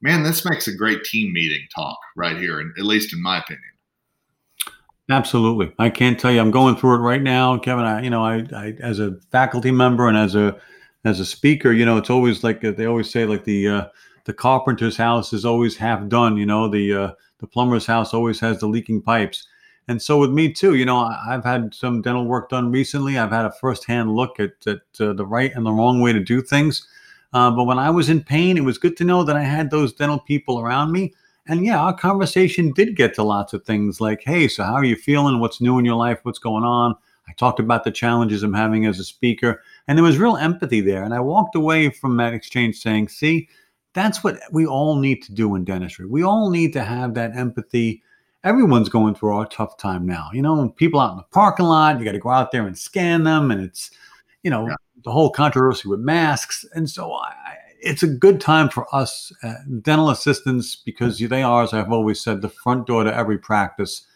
man, 0.00 0.22
this 0.22 0.44
makes 0.44 0.68
a 0.68 0.74
great 0.74 1.04
team 1.04 1.32
meeting 1.32 1.66
talk 1.74 1.98
right 2.16 2.36
here, 2.36 2.60
at 2.60 2.84
least 2.84 3.12
in 3.12 3.22
my 3.22 3.38
opinion. 3.38 3.62
Absolutely. 5.08 5.72
I 5.78 5.90
can't 5.90 6.18
tell 6.18 6.32
you. 6.32 6.40
I'm 6.40 6.50
going 6.50 6.76
through 6.76 6.96
it 6.96 6.98
right 6.98 7.22
now, 7.22 7.58
Kevin. 7.58 7.84
I, 7.84 8.02
you 8.02 8.10
know, 8.10 8.24
I, 8.24 8.44
I, 8.54 8.74
as 8.80 8.98
a 8.98 9.16
faculty 9.30 9.70
member 9.70 10.08
and 10.08 10.16
as 10.16 10.34
a, 10.34 10.56
as 11.04 11.20
a 11.20 11.26
speaker, 11.26 11.72
you 11.72 11.84
know, 11.84 11.96
it's 11.96 12.10
always 12.10 12.42
like 12.42 12.64
uh, 12.64 12.72
they 12.72 12.86
always 12.86 13.10
say, 13.10 13.24
like 13.24 13.44
the, 13.44 13.68
uh, 13.68 13.84
the 14.24 14.32
carpenter's 14.32 14.96
house 14.96 15.32
is 15.32 15.44
always 15.44 15.76
half 15.76 16.08
done. 16.08 16.36
You 16.36 16.46
know, 16.46 16.68
the, 16.68 16.92
uh, 16.92 17.12
the 17.38 17.46
plumber's 17.46 17.86
house 17.86 18.12
always 18.12 18.40
has 18.40 18.58
the 18.58 18.66
leaking 18.66 19.02
pipes. 19.02 19.46
And 19.88 20.02
so 20.02 20.18
with 20.18 20.30
me 20.30 20.52
too, 20.52 20.74
you 20.74 20.84
know, 20.84 20.98
I've 20.98 21.44
had 21.44 21.74
some 21.74 22.02
dental 22.02 22.26
work 22.26 22.48
done 22.48 22.72
recently. 22.72 23.18
I've 23.18 23.30
had 23.30 23.44
a 23.44 23.52
firsthand 23.52 24.14
look 24.14 24.40
at, 24.40 24.52
at 24.66 24.80
uh, 25.00 25.12
the 25.12 25.26
right 25.26 25.52
and 25.54 25.64
the 25.64 25.72
wrong 25.72 26.00
way 26.00 26.12
to 26.12 26.20
do 26.20 26.42
things. 26.42 26.86
Uh, 27.32 27.50
but 27.50 27.64
when 27.64 27.78
I 27.78 27.90
was 27.90 28.08
in 28.08 28.22
pain, 28.22 28.56
it 28.56 28.64
was 28.64 28.78
good 28.78 28.96
to 28.96 29.04
know 29.04 29.22
that 29.22 29.36
I 29.36 29.42
had 29.42 29.70
those 29.70 29.92
dental 29.92 30.18
people 30.18 30.58
around 30.58 30.90
me. 30.92 31.14
And 31.46 31.64
yeah, 31.64 31.78
our 31.78 31.94
conversation 31.94 32.72
did 32.72 32.96
get 32.96 33.14
to 33.14 33.22
lots 33.22 33.52
of 33.52 33.64
things 33.64 34.00
like, 34.00 34.22
hey, 34.24 34.48
so 34.48 34.64
how 34.64 34.74
are 34.74 34.84
you 34.84 34.96
feeling? 34.96 35.38
What's 35.38 35.60
new 35.60 35.78
in 35.78 35.84
your 35.84 35.94
life? 35.94 36.18
What's 36.24 36.40
going 36.40 36.64
on? 36.64 36.96
I 37.28 37.32
talked 37.32 37.60
about 37.60 37.84
the 37.84 37.90
challenges 37.90 38.42
I'm 38.42 38.54
having 38.54 38.86
as 38.86 38.98
a 38.98 39.04
speaker. 39.04 39.62
And 39.86 39.96
there 39.96 40.04
was 40.04 40.18
real 40.18 40.36
empathy 40.36 40.80
there. 40.80 41.04
And 41.04 41.14
I 41.14 41.20
walked 41.20 41.54
away 41.54 41.90
from 41.90 42.16
that 42.16 42.34
exchange 42.34 42.76
saying, 42.78 43.08
see, 43.08 43.48
that's 43.94 44.24
what 44.24 44.38
we 44.52 44.66
all 44.66 44.96
need 44.96 45.22
to 45.22 45.32
do 45.32 45.54
in 45.54 45.64
dentistry. 45.64 46.06
We 46.06 46.22
all 46.22 46.50
need 46.50 46.72
to 46.74 46.84
have 46.84 47.14
that 47.14 47.36
empathy 47.36 48.02
everyone's 48.46 48.88
going 48.88 49.14
through 49.14 49.40
a 49.40 49.46
tough 49.46 49.76
time 49.76 50.06
now. 50.06 50.30
You 50.32 50.40
know, 50.40 50.68
people 50.76 51.00
out 51.00 51.10
in 51.10 51.16
the 51.16 51.24
parking 51.24 51.66
lot, 51.66 51.98
you 51.98 52.04
got 52.04 52.12
to 52.12 52.18
go 52.18 52.30
out 52.30 52.52
there 52.52 52.66
and 52.66 52.78
scan 52.78 53.24
them, 53.24 53.50
and 53.50 53.60
it's, 53.60 53.90
you 54.44 54.50
know, 54.50 54.68
yeah. 54.68 54.76
the 55.04 55.10
whole 55.10 55.30
controversy 55.30 55.88
with 55.88 56.00
masks. 56.00 56.64
And 56.74 56.88
so 56.88 57.12
I, 57.12 57.34
it's 57.80 58.04
a 58.04 58.08
good 58.08 58.40
time 58.40 58.68
for 58.68 58.86
us 58.94 59.32
uh, 59.42 59.54
dental 59.82 60.10
assistants 60.10 60.76
because 60.76 61.18
they 61.18 61.42
are, 61.42 61.64
as 61.64 61.74
I've 61.74 61.92
always 61.92 62.20
said, 62.20 62.40
the 62.40 62.48
front 62.48 62.86
door 62.86 63.02
to 63.02 63.14
every 63.14 63.36
practice. 63.36 64.06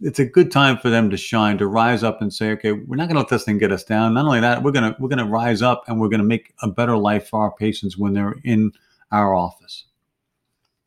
It's 0.00 0.18
a 0.18 0.24
good 0.24 0.52
time 0.52 0.78
for 0.78 0.90
them 0.90 1.10
to 1.10 1.16
shine, 1.16 1.58
to 1.58 1.66
rise 1.66 2.02
up 2.02 2.20
and 2.20 2.32
say, 2.32 2.50
okay, 2.52 2.72
we're 2.72 2.96
not 2.96 3.08
going 3.08 3.16
to 3.16 3.20
let 3.20 3.28
this 3.28 3.44
thing 3.44 3.58
get 3.58 3.72
us 3.72 3.82
down. 3.82 4.14
Not 4.14 4.26
only 4.26 4.40
that, 4.40 4.62
we're 4.62 4.72
going 4.72 4.92
to 4.92 5.00
we're 5.00 5.08
going 5.08 5.18
to 5.18 5.24
rise 5.24 5.62
up 5.62 5.84
and 5.88 6.00
we're 6.00 6.08
going 6.08 6.20
to 6.20 6.26
make 6.26 6.54
a 6.62 6.68
better 6.68 6.96
life 6.96 7.28
for 7.28 7.40
our 7.40 7.52
patients 7.52 7.96
when 7.96 8.12
they're 8.12 8.36
in 8.44 8.72
our 9.10 9.34
office. 9.34 9.87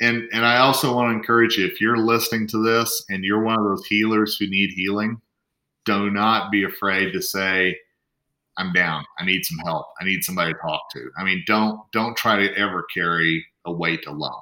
And 0.02 0.28
and 0.34 0.46
I 0.46 0.58
also 0.58 0.94
want 0.94 1.12
to 1.12 1.16
encourage 1.16 1.58
you 1.58 1.66
if 1.66 1.80
you're 1.80 1.98
listening 1.98 2.48
to 2.48 2.64
this 2.64 3.06
and 3.10 3.24
you're 3.24 3.44
one 3.44 3.58
of 3.58 3.64
those 3.64 3.86
healers 3.86 4.36
who 4.38 4.48
need 4.48 4.72
healing, 4.72 5.22
do 5.86 6.10
not 6.10 6.52
be 6.52 6.64
afraid 6.64 7.14
to 7.14 7.22
say, 7.22 7.78
I'm 8.58 8.74
down. 8.74 9.06
I 9.20 9.26
need 9.26 9.46
some 9.46 9.60
help. 9.60 9.88
I 10.00 10.06
need 10.06 10.24
somebody 10.24 10.54
to 10.54 10.60
talk 10.60 10.82
to. 10.94 11.10
I 11.18 11.24
mean, 11.24 11.44
don't 11.48 11.80
don't 11.92 12.18
try 12.18 12.36
to 12.36 12.54
ever 12.58 12.86
carry 12.94 13.46
a 13.66 13.72
weight 13.72 14.06
alone. 14.08 14.34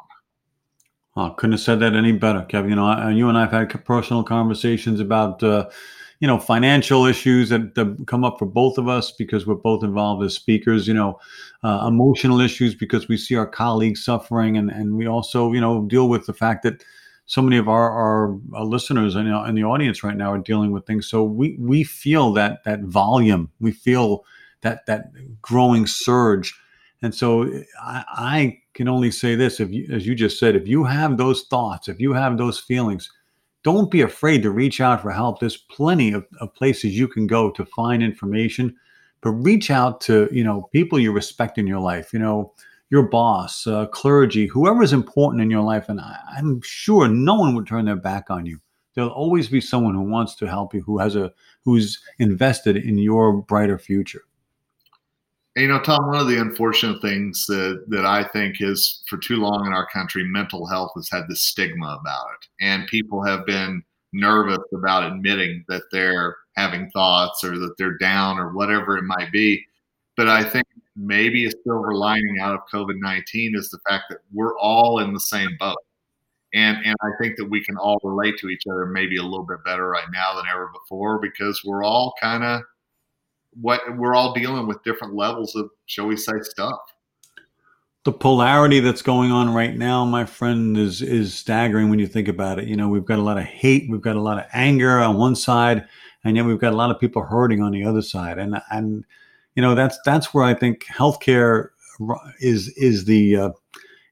Oh, 1.15 1.31
couldn't 1.31 1.53
have 1.53 1.61
said 1.61 1.79
that 1.81 1.95
any 1.95 2.13
better, 2.13 2.45
Kevin. 2.47 2.69
You 2.69 2.75
know, 2.77 2.85
I, 2.85 3.11
you 3.11 3.27
and 3.27 3.37
I 3.37 3.41
have 3.41 3.51
had 3.51 3.85
personal 3.85 4.23
conversations 4.23 4.99
about, 4.99 5.43
uh, 5.43 5.69
you 6.19 6.27
know, 6.27 6.37
financial 6.37 7.05
issues 7.05 7.49
that, 7.49 7.75
that, 7.75 8.03
come 8.07 8.25
up 8.25 8.37
for 8.37 8.45
both 8.45 8.77
of 8.77 8.89
us 8.89 9.11
because 9.11 9.47
we're 9.47 9.55
both 9.55 9.83
involved 9.83 10.23
as 10.23 10.33
speakers. 10.33 10.87
You 10.87 10.93
know, 10.93 11.19
uh, 11.63 11.85
emotional 11.87 12.41
issues 12.41 12.75
because 12.75 13.07
we 13.07 13.17
see 13.17 13.35
our 13.35 13.47
colleagues 13.47 14.03
suffering, 14.03 14.57
and 14.57 14.69
and 14.69 14.95
we 14.95 15.07
also, 15.07 15.53
you 15.53 15.61
know, 15.61 15.83
deal 15.85 16.09
with 16.09 16.25
the 16.25 16.33
fact 16.33 16.63
that 16.63 16.83
so 17.29 17.43
many 17.43 17.57
of 17.57 17.69
our, 17.69 17.91
our, 18.55 18.65
listeners 18.65 19.15
and 19.15 19.27
in 19.27 19.53
the 19.53 19.63
audience 19.63 20.03
right 20.03 20.17
now 20.17 20.31
are 20.33 20.39
dealing 20.39 20.71
with 20.71 20.87
things. 20.87 21.07
So 21.07 21.23
we 21.23 21.57
we 21.59 21.83
feel 21.83 22.33
that 22.33 22.63
that 22.63 22.81
volume, 22.81 23.51
we 23.59 23.71
feel 23.71 24.25
that 24.61 24.85
that 24.87 25.11
growing 25.41 25.85
surge, 25.87 26.59
and 27.01 27.13
so 27.13 27.43
I, 27.81 28.03
I 28.09 28.61
can 28.73 28.87
only 28.89 29.11
say 29.11 29.35
this: 29.35 29.59
if 29.59 29.69
you, 29.71 29.87
as 29.93 30.07
you 30.07 30.15
just 30.15 30.39
said, 30.39 30.55
if 30.55 30.67
you 30.67 30.83
have 30.83 31.17
those 31.17 31.43
thoughts, 31.43 31.87
if 31.87 31.99
you 31.99 32.13
have 32.13 32.37
those 32.37 32.59
feelings, 32.59 33.09
don't 33.63 33.91
be 33.91 34.01
afraid 34.01 34.41
to 34.43 34.51
reach 34.51 34.79
out 34.79 35.01
for 35.01 35.11
help. 35.11 35.39
There's 35.39 35.57
plenty 35.57 36.13
of, 36.13 36.25
of 36.39 36.53
places 36.53 36.97
you 36.97 37.07
can 37.07 37.27
go 37.27 37.51
to 37.51 37.65
find 37.65 38.01
information, 38.01 38.75
but 39.21 39.31
reach 39.31 39.69
out 39.69 40.01
to 40.01 40.29
you 40.31 40.43
know 40.43 40.69
people 40.71 40.99
you 40.99 41.11
respect 41.11 41.57
in 41.57 41.67
your 41.67 41.79
life. 41.79 42.13
You 42.13 42.19
know 42.19 42.53
your 42.89 43.03
boss, 43.03 43.67
uh, 43.67 43.85
clergy, 43.87 44.47
whoever 44.47 44.81
is 44.81 44.93
important 44.93 45.43
in 45.43 45.51
your 45.51 45.61
life. 45.61 45.89
And 45.89 45.99
I, 45.99 46.17
I'm 46.37 46.61
sure 46.61 47.07
no 47.07 47.35
one 47.35 47.55
would 47.55 47.67
turn 47.67 47.85
their 47.85 47.95
back 47.95 48.29
on 48.29 48.45
you. 48.45 48.59
There'll 48.95 49.11
always 49.11 49.47
be 49.47 49.61
someone 49.61 49.93
who 49.93 50.01
wants 50.01 50.35
to 50.35 50.47
help 50.47 50.73
you, 50.73 50.81
who 50.81 50.97
has 50.97 51.15
a 51.15 51.31
who's 51.63 52.01
invested 52.17 52.77
in 52.77 52.97
your 52.97 53.33
brighter 53.33 53.77
future. 53.77 54.23
You 55.59 55.67
know, 55.67 55.81
Tom, 55.81 56.07
one 56.07 56.21
of 56.21 56.27
the 56.27 56.39
unfortunate 56.39 57.01
things 57.01 57.45
that, 57.47 57.83
that 57.89 58.05
I 58.05 58.23
think 58.23 58.61
is 58.61 59.03
for 59.07 59.17
too 59.17 59.35
long 59.35 59.65
in 59.67 59.73
our 59.73 59.87
country, 59.87 60.23
mental 60.23 60.65
health 60.65 60.91
has 60.95 61.09
had 61.11 61.27
this 61.27 61.41
stigma 61.41 61.99
about 61.99 62.27
it. 62.31 62.47
And 62.61 62.87
people 62.87 63.21
have 63.25 63.45
been 63.45 63.83
nervous 64.13 64.63
about 64.73 65.11
admitting 65.11 65.65
that 65.67 65.83
they're 65.91 66.37
having 66.55 66.89
thoughts 66.91 67.43
or 67.43 67.59
that 67.59 67.75
they're 67.77 67.97
down 67.97 68.39
or 68.39 68.53
whatever 68.53 68.97
it 68.97 69.03
might 69.03 69.33
be. 69.33 69.61
But 70.15 70.29
I 70.29 70.45
think 70.45 70.65
maybe 70.95 71.45
a 71.45 71.51
silver 71.65 71.93
lining 71.93 72.37
out 72.41 72.55
of 72.55 72.61
COVID 72.73 72.95
19 72.97 73.53
is 73.55 73.69
the 73.69 73.79
fact 73.89 74.05
that 74.11 74.19
we're 74.31 74.57
all 74.59 74.99
in 74.99 75.13
the 75.13 75.19
same 75.19 75.57
boat. 75.59 75.75
And, 76.53 76.77
and 76.85 76.95
I 77.01 77.09
think 77.21 77.35
that 77.35 77.49
we 77.49 77.63
can 77.65 77.75
all 77.75 77.99
relate 78.01 78.37
to 78.39 78.47
each 78.47 78.63
other 78.71 78.85
maybe 78.85 79.17
a 79.17 79.23
little 79.23 79.45
bit 79.45 79.63
better 79.65 79.89
right 79.89 80.07
now 80.13 80.35
than 80.35 80.45
ever 80.49 80.71
before 80.73 81.19
because 81.19 81.61
we're 81.65 81.83
all 81.83 82.13
kind 82.21 82.45
of 82.45 82.61
what 83.61 83.81
we're 83.97 84.15
all 84.15 84.33
dealing 84.33 84.67
with 84.67 84.83
different 84.83 85.15
levels 85.15 85.55
of, 85.55 85.69
shall 85.85 86.07
we 86.07 86.17
say, 86.17 86.33
stuff. 86.41 86.79
The 88.05 88.11
polarity 88.13 88.79
that's 88.79 89.01
going 89.01 89.31
on 89.31 89.53
right 89.53 89.75
now, 89.75 90.05
my 90.05 90.25
friend, 90.25 90.77
is 90.77 91.01
is 91.01 91.33
staggering 91.33 91.89
when 91.89 91.99
you 91.99 92.07
think 92.07 92.27
about 92.27 92.57
it. 92.57 92.67
You 92.67 92.75
know, 92.75 92.87
we've 92.87 93.05
got 93.05 93.19
a 93.19 93.23
lot 93.23 93.37
of 93.37 93.43
hate, 93.43 93.89
we've 93.89 94.01
got 94.01 94.15
a 94.15 94.21
lot 94.21 94.39
of 94.39 94.45
anger 94.53 94.99
on 94.99 95.17
one 95.17 95.35
side, 95.35 95.85
and 96.23 96.37
yet 96.37 96.45
we've 96.45 96.59
got 96.59 96.73
a 96.73 96.77
lot 96.77 96.91
of 96.91 96.99
people 96.99 97.23
hurting 97.23 97.61
on 97.61 97.71
the 97.71 97.83
other 97.83 98.01
side. 98.01 98.37
And 98.37 98.61
and 98.71 99.03
you 99.55 99.61
know 99.61 99.75
that's 99.75 99.99
that's 100.05 100.33
where 100.33 100.45
I 100.45 100.53
think 100.53 100.85
healthcare 100.85 101.69
is 102.39 102.69
is 102.77 103.05
the 103.05 103.35
uh, 103.35 103.49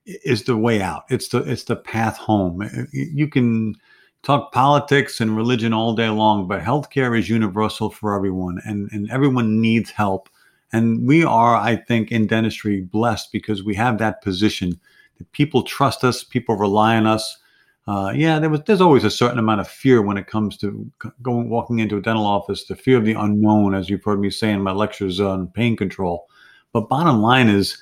is 0.06 0.44
the 0.44 0.58
way 0.58 0.82
out. 0.82 1.06
It's 1.10 1.30
the 1.30 1.40
it's 1.40 1.64
the 1.64 1.78
path 1.78 2.18
home. 2.18 2.70
You 2.92 3.30
can 3.30 3.76
talk 4.28 4.52
politics 4.52 5.20
and 5.22 5.36
religion 5.36 5.74
all 5.74 5.96
day 5.96 6.10
long, 6.10 6.48
but 6.48 6.62
healthcare 6.62 7.18
is 7.18 7.30
universal 7.30 7.90
for 7.90 8.16
everyone, 8.16 8.62
and 8.66 8.90
and 8.92 9.10
everyone 9.10 9.60
needs 9.60 9.90
help. 9.90 10.30
And 10.72 11.08
we 11.08 11.24
are, 11.24 11.56
I 11.56 11.78
think, 11.78 12.12
in 12.12 12.28
dentistry 12.28 12.82
blessed 12.82 13.32
because 13.32 13.64
we 13.64 13.74
have 13.76 13.98
that 13.98 14.22
position 14.22 14.80
that 15.18 15.32
people 15.32 15.64
trust 15.64 16.04
us, 16.04 16.24
people 16.24 16.56
rely 16.56 16.98
on 16.98 17.08
us 17.08 17.38
uh, 17.88 18.12
yeah, 18.14 18.38
there 18.38 18.50
was 18.50 18.62
there's 18.66 18.82
always 18.82 19.06
a 19.06 19.10
certain 19.10 19.40
amount 19.40 19.62
of 19.62 19.68
fear 19.68 20.02
when 20.02 20.18
it 20.18 20.28
comes 20.28 20.58
to 20.58 20.92
going 21.22 21.50
walking 21.50 21.80
into 21.80 21.96
a 21.96 22.02
dental 22.02 22.26
office, 22.26 22.66
the 22.66 22.76
fear 22.76 22.98
of 22.98 23.06
the 23.06 23.14
unknown, 23.14 23.74
as 23.74 23.90
you've 23.90 24.04
heard 24.04 24.20
me 24.20 24.30
say 24.30 24.52
in 24.52 24.62
my 24.62 24.74
lectures 24.74 25.22
on 25.22 25.48
pain 25.48 25.78
control. 25.78 26.28
But 26.74 26.90
bottom 26.90 27.22
line 27.22 27.48
is, 27.48 27.82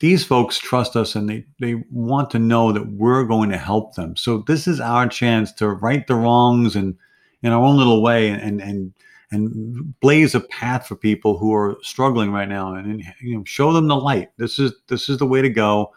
these 0.00 0.24
folks 0.24 0.58
trust 0.58 0.96
us 0.96 1.14
and 1.14 1.28
they 1.28 1.44
they 1.60 1.82
want 1.90 2.30
to 2.30 2.38
know 2.38 2.72
that 2.72 2.92
we're 2.92 3.24
going 3.24 3.50
to 3.50 3.58
help 3.58 3.94
them. 3.94 4.16
So 4.16 4.44
this 4.46 4.66
is 4.66 4.80
our 4.80 5.08
chance 5.08 5.52
to 5.54 5.68
right 5.68 6.06
the 6.06 6.14
wrongs 6.14 6.76
and 6.76 6.96
in 7.42 7.52
our 7.52 7.62
own 7.62 7.76
little 7.76 8.02
way 8.02 8.28
and 8.28 8.60
and 8.60 8.94
and 9.30 9.98
blaze 10.00 10.34
a 10.34 10.40
path 10.40 10.86
for 10.86 10.94
people 10.94 11.38
who 11.38 11.54
are 11.54 11.78
struggling 11.82 12.32
right 12.32 12.48
now 12.48 12.74
and, 12.74 12.86
and 12.86 13.14
you 13.20 13.36
know 13.36 13.44
show 13.44 13.72
them 13.72 13.88
the 13.88 13.96
light. 13.96 14.30
This 14.36 14.58
is 14.58 14.72
this 14.88 15.08
is 15.08 15.18
the 15.18 15.26
way 15.26 15.42
to 15.42 15.50
go. 15.50 15.92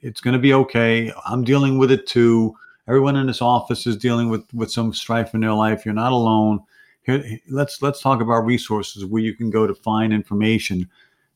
It's 0.00 0.20
going 0.20 0.34
to 0.34 0.40
be 0.40 0.54
okay. 0.54 1.12
I'm 1.26 1.44
dealing 1.44 1.78
with 1.78 1.90
it 1.90 2.06
too 2.06 2.54
everyone 2.88 3.16
in 3.16 3.26
this 3.26 3.42
office 3.42 3.86
is 3.86 3.96
dealing 3.96 4.28
with 4.28 4.42
with 4.52 4.70
some 4.70 4.92
strife 4.92 5.34
in 5.34 5.40
their 5.40 5.52
life. 5.52 5.84
You're 5.84 5.94
not 5.94 6.12
alone. 6.12 6.60
Here, 7.02 7.24
let's 7.48 7.82
let's 7.82 8.00
talk 8.00 8.20
about 8.20 8.46
resources 8.46 9.04
where 9.04 9.22
you 9.22 9.34
can 9.34 9.50
go 9.50 9.66
to 9.66 9.74
find 9.74 10.12
information. 10.12 10.88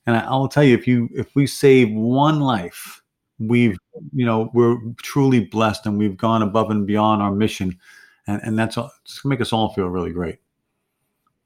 And 0.09 0.17
I, 0.17 0.21
I'll 0.21 0.49
tell 0.49 0.65
you, 0.65 0.75
if 0.75 0.89
you 0.89 1.11
if 1.15 1.37
we 1.37 1.47
save 1.47 1.93
one 1.93 2.41
life, 2.41 3.03
we've 3.39 3.77
you 4.15 4.25
know 4.25 4.51
we're 4.55 4.79
truly 5.03 5.45
blessed, 5.45 5.85
and 5.85 5.99
we've 5.99 6.17
gone 6.17 6.41
above 6.41 6.71
and 6.71 6.87
beyond 6.87 7.21
our 7.21 7.31
mission, 7.31 7.79
and 8.27 8.41
and 8.43 8.59
that's 8.59 8.79
it's 8.79 9.21
gonna 9.21 9.35
make 9.35 9.43
us 9.43 9.53
all 9.53 9.75
feel 9.75 9.89
really 9.89 10.13
great. 10.13 10.39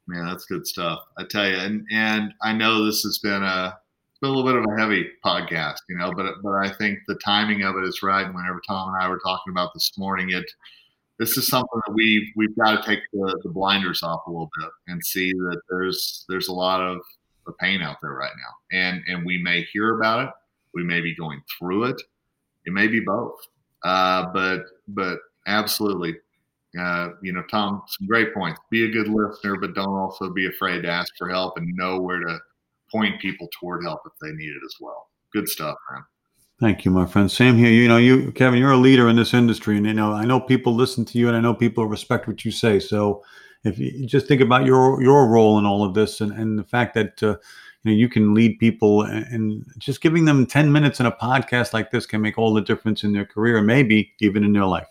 Man, 0.07 0.25
that's 0.25 0.45
good 0.45 0.65
stuff. 0.65 0.99
I 1.17 1.25
tell 1.25 1.45
you, 1.45 1.57
and 1.57 1.85
and 1.91 2.33
I 2.41 2.53
know 2.53 2.85
this 2.85 3.01
has 3.03 3.19
been 3.19 3.43
a 3.43 3.77
a 4.23 4.25
little 4.25 4.45
bit 4.45 4.55
of 4.55 4.63
a 4.63 4.79
heavy 4.79 5.09
podcast, 5.25 5.79
you 5.89 5.97
know, 5.97 6.13
but 6.15 6.35
but 6.41 6.53
I 6.53 6.71
think 6.71 6.99
the 7.07 7.15
timing 7.15 7.63
of 7.63 7.75
it 7.75 7.83
is 7.83 8.01
right. 8.01 8.25
And 8.25 8.33
whenever 8.33 8.61
Tom 8.65 8.93
and 8.93 9.03
I 9.03 9.09
were 9.09 9.19
talking 9.19 9.51
about 9.51 9.73
this 9.73 9.91
morning, 9.97 10.29
it 10.29 10.49
this 11.19 11.37
is 11.37 11.49
something 11.49 11.81
that 11.85 11.93
we 11.93 12.31
we've 12.37 12.55
got 12.55 12.81
to 12.81 12.87
take 12.87 13.01
the, 13.11 13.37
the 13.43 13.49
blinders 13.49 14.03
off 14.03 14.21
a 14.25 14.31
little 14.31 14.49
bit 14.57 14.69
and 14.87 15.05
see 15.05 15.33
that 15.33 15.59
there's 15.69 16.23
there's 16.29 16.47
a 16.47 16.53
lot 16.53 16.79
of, 16.79 17.01
of 17.47 17.57
pain 17.57 17.81
out 17.81 17.97
there 18.01 18.13
right 18.13 18.31
now, 18.37 18.77
and 18.77 19.01
and 19.07 19.25
we 19.25 19.37
may 19.37 19.63
hear 19.73 19.97
about 19.97 20.27
it, 20.27 20.33
we 20.73 20.83
may 20.83 21.01
be 21.01 21.15
going 21.15 21.41
through 21.57 21.85
it, 21.85 22.01
it 22.65 22.73
may 22.73 22.87
be 22.87 22.99
both, 22.99 23.39
uh, 23.83 24.27
but 24.33 24.63
but 24.87 25.19
absolutely. 25.47 26.15
Uh, 26.79 27.09
you 27.21 27.31
know, 27.31 27.43
Tom, 27.51 27.83
some 27.85 28.07
great 28.07 28.33
points. 28.33 28.59
Be 28.71 28.85
a 28.85 28.91
good 28.91 29.07
listener, 29.07 29.57
but 29.57 29.75
don't 29.75 29.93
also 29.93 30.31
be 30.31 30.47
afraid 30.47 30.81
to 30.81 30.89
ask 30.89 31.13
for 31.19 31.29
help 31.29 31.55
and 31.55 31.67
know 31.75 31.99
where 31.99 32.17
to 32.17 32.39
point 32.91 33.21
people 33.21 33.47
toward 33.59 33.83
help 33.83 34.01
if 34.07 34.13
they 34.19 34.31
need 34.31 34.49
it 34.49 34.65
as 34.65 34.75
well. 34.81 35.09
Good 35.31 35.47
stuff, 35.47 35.75
man. 35.91 36.03
Thank 36.59 36.85
you, 36.85 36.91
my 36.91 37.05
friend. 37.05 37.29
Sam 37.29 37.57
here. 37.57 37.69
You 37.69 37.87
know, 37.87 37.97
you, 37.97 38.31
Kevin, 38.31 38.59
you're 38.59 38.71
a 38.71 38.77
leader 38.77 39.09
in 39.09 39.15
this 39.15 39.33
industry, 39.33 39.75
and 39.75 39.85
you 39.85 39.93
know, 39.93 40.13
I 40.13 40.23
know 40.23 40.39
people 40.39 40.73
listen 40.73 41.03
to 41.05 41.17
you, 41.17 41.27
and 41.27 41.35
I 41.35 41.41
know 41.41 41.53
people 41.53 41.85
respect 41.87 42.27
what 42.27 42.45
you 42.45 42.51
say. 42.51 42.79
So, 42.79 43.23
if 43.63 43.79
you 43.79 44.05
just 44.05 44.27
think 44.27 44.41
about 44.41 44.65
your 44.65 45.01
your 45.01 45.27
role 45.27 45.57
in 45.57 45.65
all 45.65 45.83
of 45.83 45.93
this, 45.93 46.21
and, 46.21 46.31
and 46.31 46.59
the 46.59 46.63
fact 46.63 46.93
that 46.95 47.21
uh, 47.23 47.37
you 47.83 47.91
know 47.91 47.91
you 47.91 48.09
can 48.09 48.33
lead 48.33 48.59
people, 48.59 49.03
and, 49.03 49.25
and 49.27 49.65
just 49.77 50.01
giving 50.01 50.25
them 50.25 50.45
ten 50.45 50.71
minutes 50.71 50.99
in 50.99 51.05
a 51.05 51.11
podcast 51.11 51.73
like 51.73 51.91
this 51.91 52.05
can 52.05 52.21
make 52.21 52.37
all 52.37 52.53
the 52.53 52.61
difference 52.61 53.03
in 53.03 53.13
their 53.13 53.25
career, 53.25 53.57
and 53.57 53.67
maybe 53.67 54.13
even 54.19 54.43
in 54.43 54.53
their 54.53 54.65
life. 54.65 54.87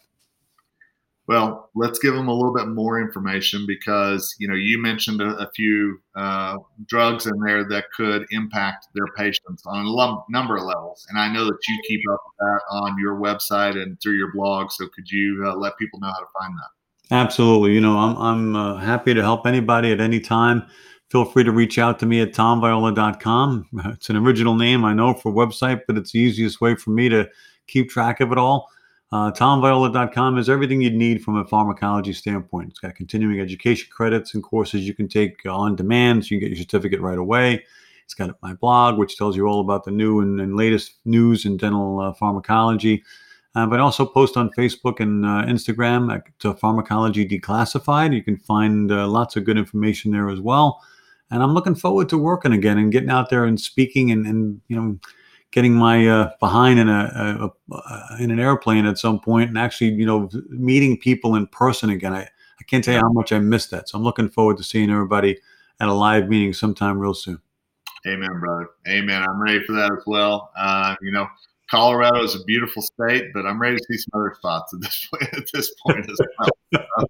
Well, 1.28 1.70
let's 1.76 2.00
give 2.00 2.14
them 2.14 2.26
a 2.26 2.34
little 2.34 2.52
bit 2.52 2.66
more 2.66 3.00
information 3.00 3.64
because 3.66 4.34
you 4.38 4.48
know 4.48 4.54
you 4.54 4.80
mentioned 4.80 5.20
a, 5.20 5.36
a 5.36 5.50
few 5.54 6.00
uh, 6.16 6.56
drugs 6.86 7.26
in 7.26 7.38
there 7.40 7.68
that 7.68 7.84
could 7.94 8.26
impact 8.30 8.88
their 8.94 9.06
patients 9.16 9.62
on 9.66 9.84
a 9.84 9.88
lo- 9.88 10.24
number 10.30 10.56
of 10.56 10.64
levels, 10.64 11.06
and 11.10 11.18
I 11.18 11.32
know 11.32 11.44
that 11.44 11.58
you 11.68 11.82
keep 11.86 12.00
up 12.10 12.20
with 12.26 12.36
that 12.38 12.60
on 12.70 12.98
your 12.98 13.16
website 13.16 13.80
and 13.80 14.00
through 14.00 14.16
your 14.16 14.32
blog. 14.32 14.72
So 14.72 14.88
could 14.88 15.10
you 15.10 15.44
uh, 15.46 15.56
let 15.56 15.78
people 15.78 16.00
know 16.00 16.08
how 16.08 16.20
to 16.20 16.26
find 16.40 16.54
that? 16.54 16.81
Absolutely. 17.12 17.75
You 17.75 17.81
know, 17.83 17.99
I'm 17.99 18.16
I'm 18.16 18.57
uh, 18.57 18.76
happy 18.78 19.12
to 19.12 19.21
help 19.21 19.47
anybody 19.47 19.92
at 19.92 20.00
any 20.00 20.19
time. 20.19 20.64
Feel 21.11 21.26
free 21.26 21.45
to 21.45 21.52
reach 21.52 21.78
out 21.78 21.99
to 21.99 22.07
me 22.07 22.23
at 22.23 22.33
tomviola.com. 22.33 23.69
It's 23.92 24.09
an 24.09 24.16
original 24.16 24.54
name, 24.54 24.83
I 24.83 24.95
know, 24.95 25.12
for 25.12 25.31
a 25.31 25.35
website, 25.35 25.83
but 25.87 25.99
it's 25.99 26.12
the 26.12 26.21
easiest 26.21 26.62
way 26.62 26.75
for 26.75 26.88
me 26.88 27.11
to 27.11 27.28
keep 27.66 27.90
track 27.90 28.21
of 28.21 28.33
it 28.33 28.38
all. 28.38 28.66
Uh, 29.12 29.31
TomViola.com 29.31 30.38
is 30.38 30.49
everything 30.49 30.81
you'd 30.81 30.95
need 30.95 31.23
from 31.23 31.37
a 31.37 31.45
pharmacology 31.45 32.14
standpoint. 32.14 32.71
It's 32.71 32.78
got 32.78 32.95
continuing 32.95 33.40
education 33.40 33.90
credits 33.92 34.33
and 34.33 34.42
courses 34.42 34.88
you 34.88 34.95
can 34.95 35.07
take 35.07 35.45
on 35.45 35.76
demand, 35.76 36.25
so 36.25 36.35
you 36.35 36.40
can 36.40 36.49
get 36.49 36.57
your 36.57 36.64
certificate 36.64 37.02
right 37.02 37.19
away. 37.19 37.62
It's 38.07 38.14
got 38.14 38.40
my 38.40 38.54
blog, 38.54 38.97
which 38.97 39.19
tells 39.19 39.37
you 39.37 39.47
all 39.47 39.61
about 39.61 39.85
the 39.85 39.90
new 39.90 40.21
and, 40.21 40.40
and 40.40 40.57
latest 40.57 40.95
news 41.04 41.45
in 41.45 41.59
dental 41.59 42.00
uh, 42.00 42.14
pharmacology. 42.14 43.04
Uh, 43.54 43.66
but 43.66 43.80
also 43.80 44.06
post 44.06 44.37
on 44.38 44.50
Facebook 44.50 44.99
and 44.99 45.26
uh, 45.26 45.44
Instagram 45.44 46.11
at 46.14 46.59
Pharmacology 46.59 47.28
Declassified. 47.28 48.14
You 48.14 48.23
can 48.23 48.38
find 48.38 48.90
uh, 48.90 49.06
lots 49.06 49.37
of 49.37 49.44
good 49.44 49.59
information 49.59 50.11
there 50.11 50.30
as 50.30 50.40
well. 50.40 50.80
And 51.30 51.42
I'm 51.42 51.52
looking 51.52 51.75
forward 51.75 52.09
to 52.11 52.18
working 52.18 52.52
again 52.52 52.78
and 52.78 52.90
getting 52.90 53.11
out 53.11 53.28
there 53.28 53.44
and 53.44 53.61
speaking 53.61 54.11
and, 54.11 54.26
and 54.26 54.61
you 54.68 54.76
know 54.76 54.99
getting 55.50 55.75
my 55.75 56.06
uh, 56.06 56.30
behind 56.40 56.78
in 56.78 56.88
a, 56.88 57.50
a, 57.73 57.75
a, 57.75 58.16
in 58.21 58.30
an 58.30 58.40
airplane 58.40 58.87
at 58.87 58.97
some 58.97 59.21
point 59.21 59.50
and 59.50 59.59
actually 59.59 59.90
you 59.90 60.06
know 60.06 60.30
meeting 60.49 60.99
people 60.99 61.35
in 61.35 61.47
person 61.47 61.90
again. 61.90 62.14
I 62.14 62.28
I 62.62 62.64
can't 62.64 62.85
tell 62.85 62.94
you 62.94 63.00
how 63.00 63.12
much 63.12 63.32
I 63.32 63.40
missed 63.40 63.73
that. 63.73 63.88
So 63.88 63.99
I'm 63.99 64.04
looking 64.04 64.28
forward 64.28 64.56
to 64.59 64.62
seeing 64.62 64.88
everybody 64.88 65.37
at 65.80 65.88
a 65.88 65.92
live 65.92 66.28
meeting 66.28 66.52
sometime 66.52 66.97
real 66.97 67.12
soon. 67.12 67.40
Amen, 68.06 68.38
brother. 68.38 68.68
Amen. 68.87 69.23
I'm 69.23 69.42
ready 69.42 69.64
for 69.64 69.73
that 69.73 69.90
as 69.90 70.04
well. 70.06 70.52
Uh, 70.56 70.94
you 71.02 71.11
know, 71.11 71.26
Colorado 71.72 72.22
is 72.22 72.34
a 72.34 72.44
beautiful 72.44 72.82
state, 72.82 73.32
but 73.32 73.46
I'm 73.46 73.58
ready 73.58 73.76
to 73.78 73.84
see 73.90 73.96
some 73.96 74.20
other 74.20 74.34
spots 74.36 74.74
at 74.74 74.80
this 74.82 75.08
point. 75.14 75.34
At 75.34 75.52
this 75.52 75.74
point 75.86 76.10
as 76.10 76.18
well. 76.38 77.08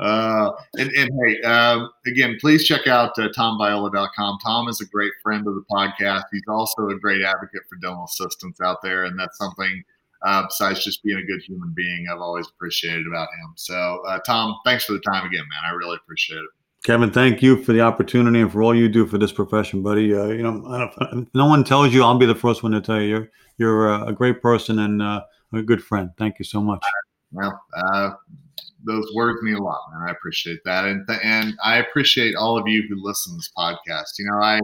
Uh, 0.00 0.50
and, 0.78 0.90
and, 0.90 1.10
hey, 1.26 1.40
uh, 1.44 1.86
again, 2.06 2.36
please 2.40 2.64
check 2.64 2.86
out 2.86 3.18
uh, 3.18 3.28
tomviola.com. 3.36 4.38
Tom 4.44 4.68
is 4.68 4.80
a 4.80 4.86
great 4.86 5.12
friend 5.22 5.46
of 5.46 5.54
the 5.54 5.64
podcast. 5.70 6.24
He's 6.32 6.42
also 6.48 6.88
a 6.88 6.98
great 6.98 7.22
advocate 7.22 7.62
for 7.68 7.76
dental 7.80 8.04
assistants 8.04 8.60
out 8.60 8.78
there, 8.82 9.04
and 9.04 9.18
that's 9.18 9.38
something 9.38 9.82
uh, 10.24 10.42
besides 10.42 10.84
just 10.84 11.02
being 11.02 11.18
a 11.18 11.24
good 11.24 11.40
human 11.42 11.72
being 11.74 12.06
I've 12.10 12.20
always 12.20 12.46
appreciated 12.48 13.06
about 13.06 13.28
him. 13.28 13.52
So, 13.56 14.02
uh, 14.06 14.18
Tom, 14.20 14.56
thanks 14.64 14.84
for 14.84 14.92
the 14.92 15.00
time 15.00 15.26
again, 15.26 15.44
man. 15.50 15.70
I 15.70 15.74
really 15.74 15.96
appreciate 15.96 16.38
it. 16.38 16.50
Kevin, 16.84 17.12
thank 17.12 17.42
you 17.42 17.62
for 17.62 17.72
the 17.72 17.80
opportunity 17.80 18.40
and 18.40 18.50
for 18.50 18.60
all 18.62 18.74
you 18.74 18.88
do 18.88 19.06
for 19.06 19.16
this 19.16 19.30
profession, 19.30 19.82
buddy. 19.82 20.12
Uh, 20.14 20.26
you 20.26 20.42
know, 20.42 20.90
no 21.32 21.46
one 21.46 21.62
tells 21.62 21.94
you, 21.94 22.02
I'll 22.02 22.18
be 22.18 22.26
the 22.26 22.34
first 22.34 22.64
one 22.64 22.72
to 22.72 22.80
tell 22.80 23.00
you. 23.00 23.28
You're 23.62 23.92
a 23.92 24.12
great 24.12 24.42
person 24.42 24.80
and 24.80 25.00
a 25.00 25.24
good 25.64 25.84
friend. 25.84 26.10
Thank 26.18 26.40
you 26.40 26.44
so 26.44 26.60
much. 26.60 26.82
Well, 27.30 27.62
those 28.84 29.06
words 29.14 29.42
mean 29.42 29.54
a 29.54 29.62
lot, 29.62 29.80
man. 29.92 30.08
I 30.08 30.10
appreciate 30.10 30.60
that, 30.64 30.84
and 30.84 31.06
th- 31.06 31.20
and 31.22 31.54
I 31.62 31.76
appreciate 31.76 32.34
all 32.34 32.58
of 32.58 32.66
you 32.66 32.82
who 32.88 32.96
listen 32.98 33.32
to 33.32 33.36
this 33.36 33.52
podcast. 33.56 34.18
You 34.18 34.26
know, 34.26 34.42
I 34.42 34.56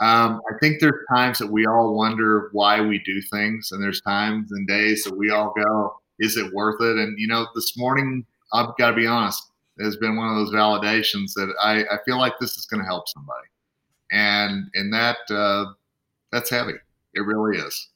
um, 0.00 0.40
I 0.50 0.58
think 0.60 0.80
there's 0.80 1.04
times 1.14 1.38
that 1.38 1.50
we 1.50 1.66
all 1.66 1.94
wonder 1.94 2.48
why 2.52 2.80
we 2.80 2.98
do 3.04 3.20
things, 3.30 3.70
and 3.72 3.82
there's 3.82 4.00
times 4.00 4.50
and 4.52 4.66
days 4.66 5.04
that 5.04 5.16
we 5.16 5.30
all 5.30 5.52
go, 5.56 6.00
"Is 6.18 6.36
it 6.36 6.52
worth 6.52 6.80
it?" 6.80 6.96
And 6.96 7.18
you 7.18 7.28
know, 7.28 7.46
this 7.54 7.76
morning 7.76 8.24
I've 8.52 8.76
got 8.78 8.90
to 8.90 8.96
be 8.96 9.06
honest, 9.06 9.42
it 9.78 9.84
has 9.84 9.96
been 9.96 10.16
one 10.16 10.28
of 10.28 10.36
those 10.36 10.54
validations 10.54 11.34
that 11.34 11.52
I, 11.60 11.84
I 11.94 11.98
feel 12.04 12.18
like 12.18 12.38
this 12.40 12.56
is 12.56 12.66
going 12.66 12.80
to 12.80 12.86
help 12.86 13.08
somebody, 13.08 13.48
and 14.10 14.68
and 14.74 14.92
that 14.92 15.18
uh, 15.30 15.66
that's 16.32 16.50
heavy. 16.50 16.74
It 17.14 17.20
really 17.20 17.58
is. 17.58 17.88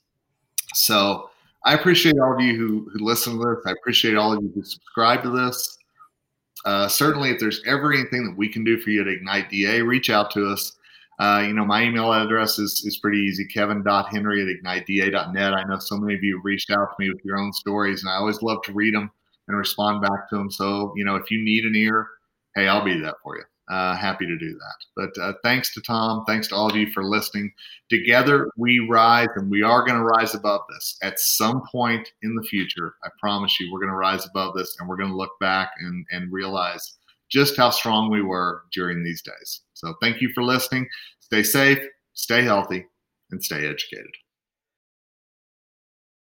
So 0.75 1.31
I 1.65 1.75
appreciate 1.75 2.19
all 2.19 2.35
of 2.35 2.41
you 2.41 2.57
who, 2.57 2.91
who 2.93 3.05
listen 3.05 3.35
to 3.35 3.39
this. 3.39 3.67
I 3.67 3.73
appreciate 3.73 4.17
all 4.17 4.33
of 4.33 4.43
you 4.43 4.51
who 4.55 4.63
subscribe 4.63 5.23
to 5.23 5.31
this. 5.31 5.79
Uh, 6.65 6.89
certainly, 6.89 7.31
if 7.31 7.39
there's 7.39 7.63
ever 7.67 7.93
anything 7.93 8.25
that 8.27 8.37
we 8.37 8.49
can 8.49 8.65
do 8.65 8.79
for 8.79 8.91
you 8.91 9.01
at 9.01 9.09
Ignite 9.09 9.51
DA, 9.51 9.83
reach 9.83 10.11
out 10.11 10.31
to 10.33 10.47
us. 10.49 10.73
Uh, 11.21 11.43
you 11.47 11.53
know, 11.53 11.65
my 11.65 11.83
email 11.83 12.13
address 12.13 12.59
is, 12.59 12.85
is 12.85 12.99
pretty 12.99 13.19
easy 13.19 13.45
kevin.henry 13.47 14.43
at 14.43 14.65
igniteda.net. 14.65 15.55
I 15.55 15.65
know 15.65 15.79
so 15.79 15.97
many 15.97 16.15
of 16.15 16.23
you 16.23 16.41
reached 16.45 16.71
out 16.71 16.91
to 16.91 16.95
me 16.99 17.11
with 17.11 17.25
your 17.25 17.39
own 17.39 17.53
stories, 17.53 18.03
and 18.03 18.11
I 18.11 18.17
always 18.17 18.43
love 18.43 18.59
to 18.65 18.73
read 18.73 18.95
them 18.95 19.11
and 19.49 19.57
respond 19.57 20.03
back 20.03 20.29
to 20.31 20.37
them. 20.37 20.51
So, 20.51 20.93
you 20.97 21.05
know, 21.05 21.17
if 21.17 21.31
you 21.31 21.43
need 21.43 21.65
an 21.65 21.75
ear, 21.75 22.07
hey, 22.55 22.69
I'll 22.69 22.85
be 22.85 23.01
that 23.01 23.17
for 23.23 23.37
you 23.37 23.45
uh, 23.69 23.97
happy 23.97 24.27
to 24.27 24.39
do 24.39 24.53
that. 24.55 24.77
But 24.97 25.23
uh, 25.23 25.33
thanks 25.43 25.73
to 25.75 25.81
Tom. 25.81 26.25
Thanks 26.27 26.49
to 26.49 26.55
all 26.55 26.69
of 26.69 26.77
you 26.77 26.91
for 26.93 27.05
listening. 27.05 27.53
Together 27.91 28.51
we 28.57 28.79
rise, 28.81 29.29
and 29.37 29.51
we 29.51 29.63
are 29.63 29.85
going 29.85 29.99
to 29.99 30.05
rise 30.05 30.35
above 30.35 30.63
this 30.71 30.97
at 31.03 31.19
some 31.19 31.63
point 31.71 32.11
in 32.23 32.35
the 32.35 32.43
future. 32.43 32.95
I 33.05 33.09
promise 33.21 33.59
you, 33.61 33.71
we're 33.73 33.81
going 33.81 33.93
to 33.93 33.97
rise 33.97 34.27
above 34.27 34.55
this, 34.55 34.77
and 34.79 34.89
we're 34.89 34.97
going 34.97 35.11
to 35.11 35.17
look 35.17 35.39
back 35.41 35.73
and, 35.81 36.05
and 36.11 36.33
realize 36.33 36.97
just 37.31 37.57
how 37.57 37.71
strong 37.71 38.11
we 38.11 38.23
were 38.23 38.63
during 38.73 39.05
these 39.05 39.23
days. 39.23 39.61
So 39.75 39.95
thank 40.01 40.21
you 40.21 40.31
for 40.35 40.43
listening. 40.43 40.89
Stay 41.21 41.43
safe, 41.43 41.79
stay 42.15 42.43
healthy, 42.43 42.87
and 43.31 43.43
stay 43.43 43.67
educated. 43.67 44.11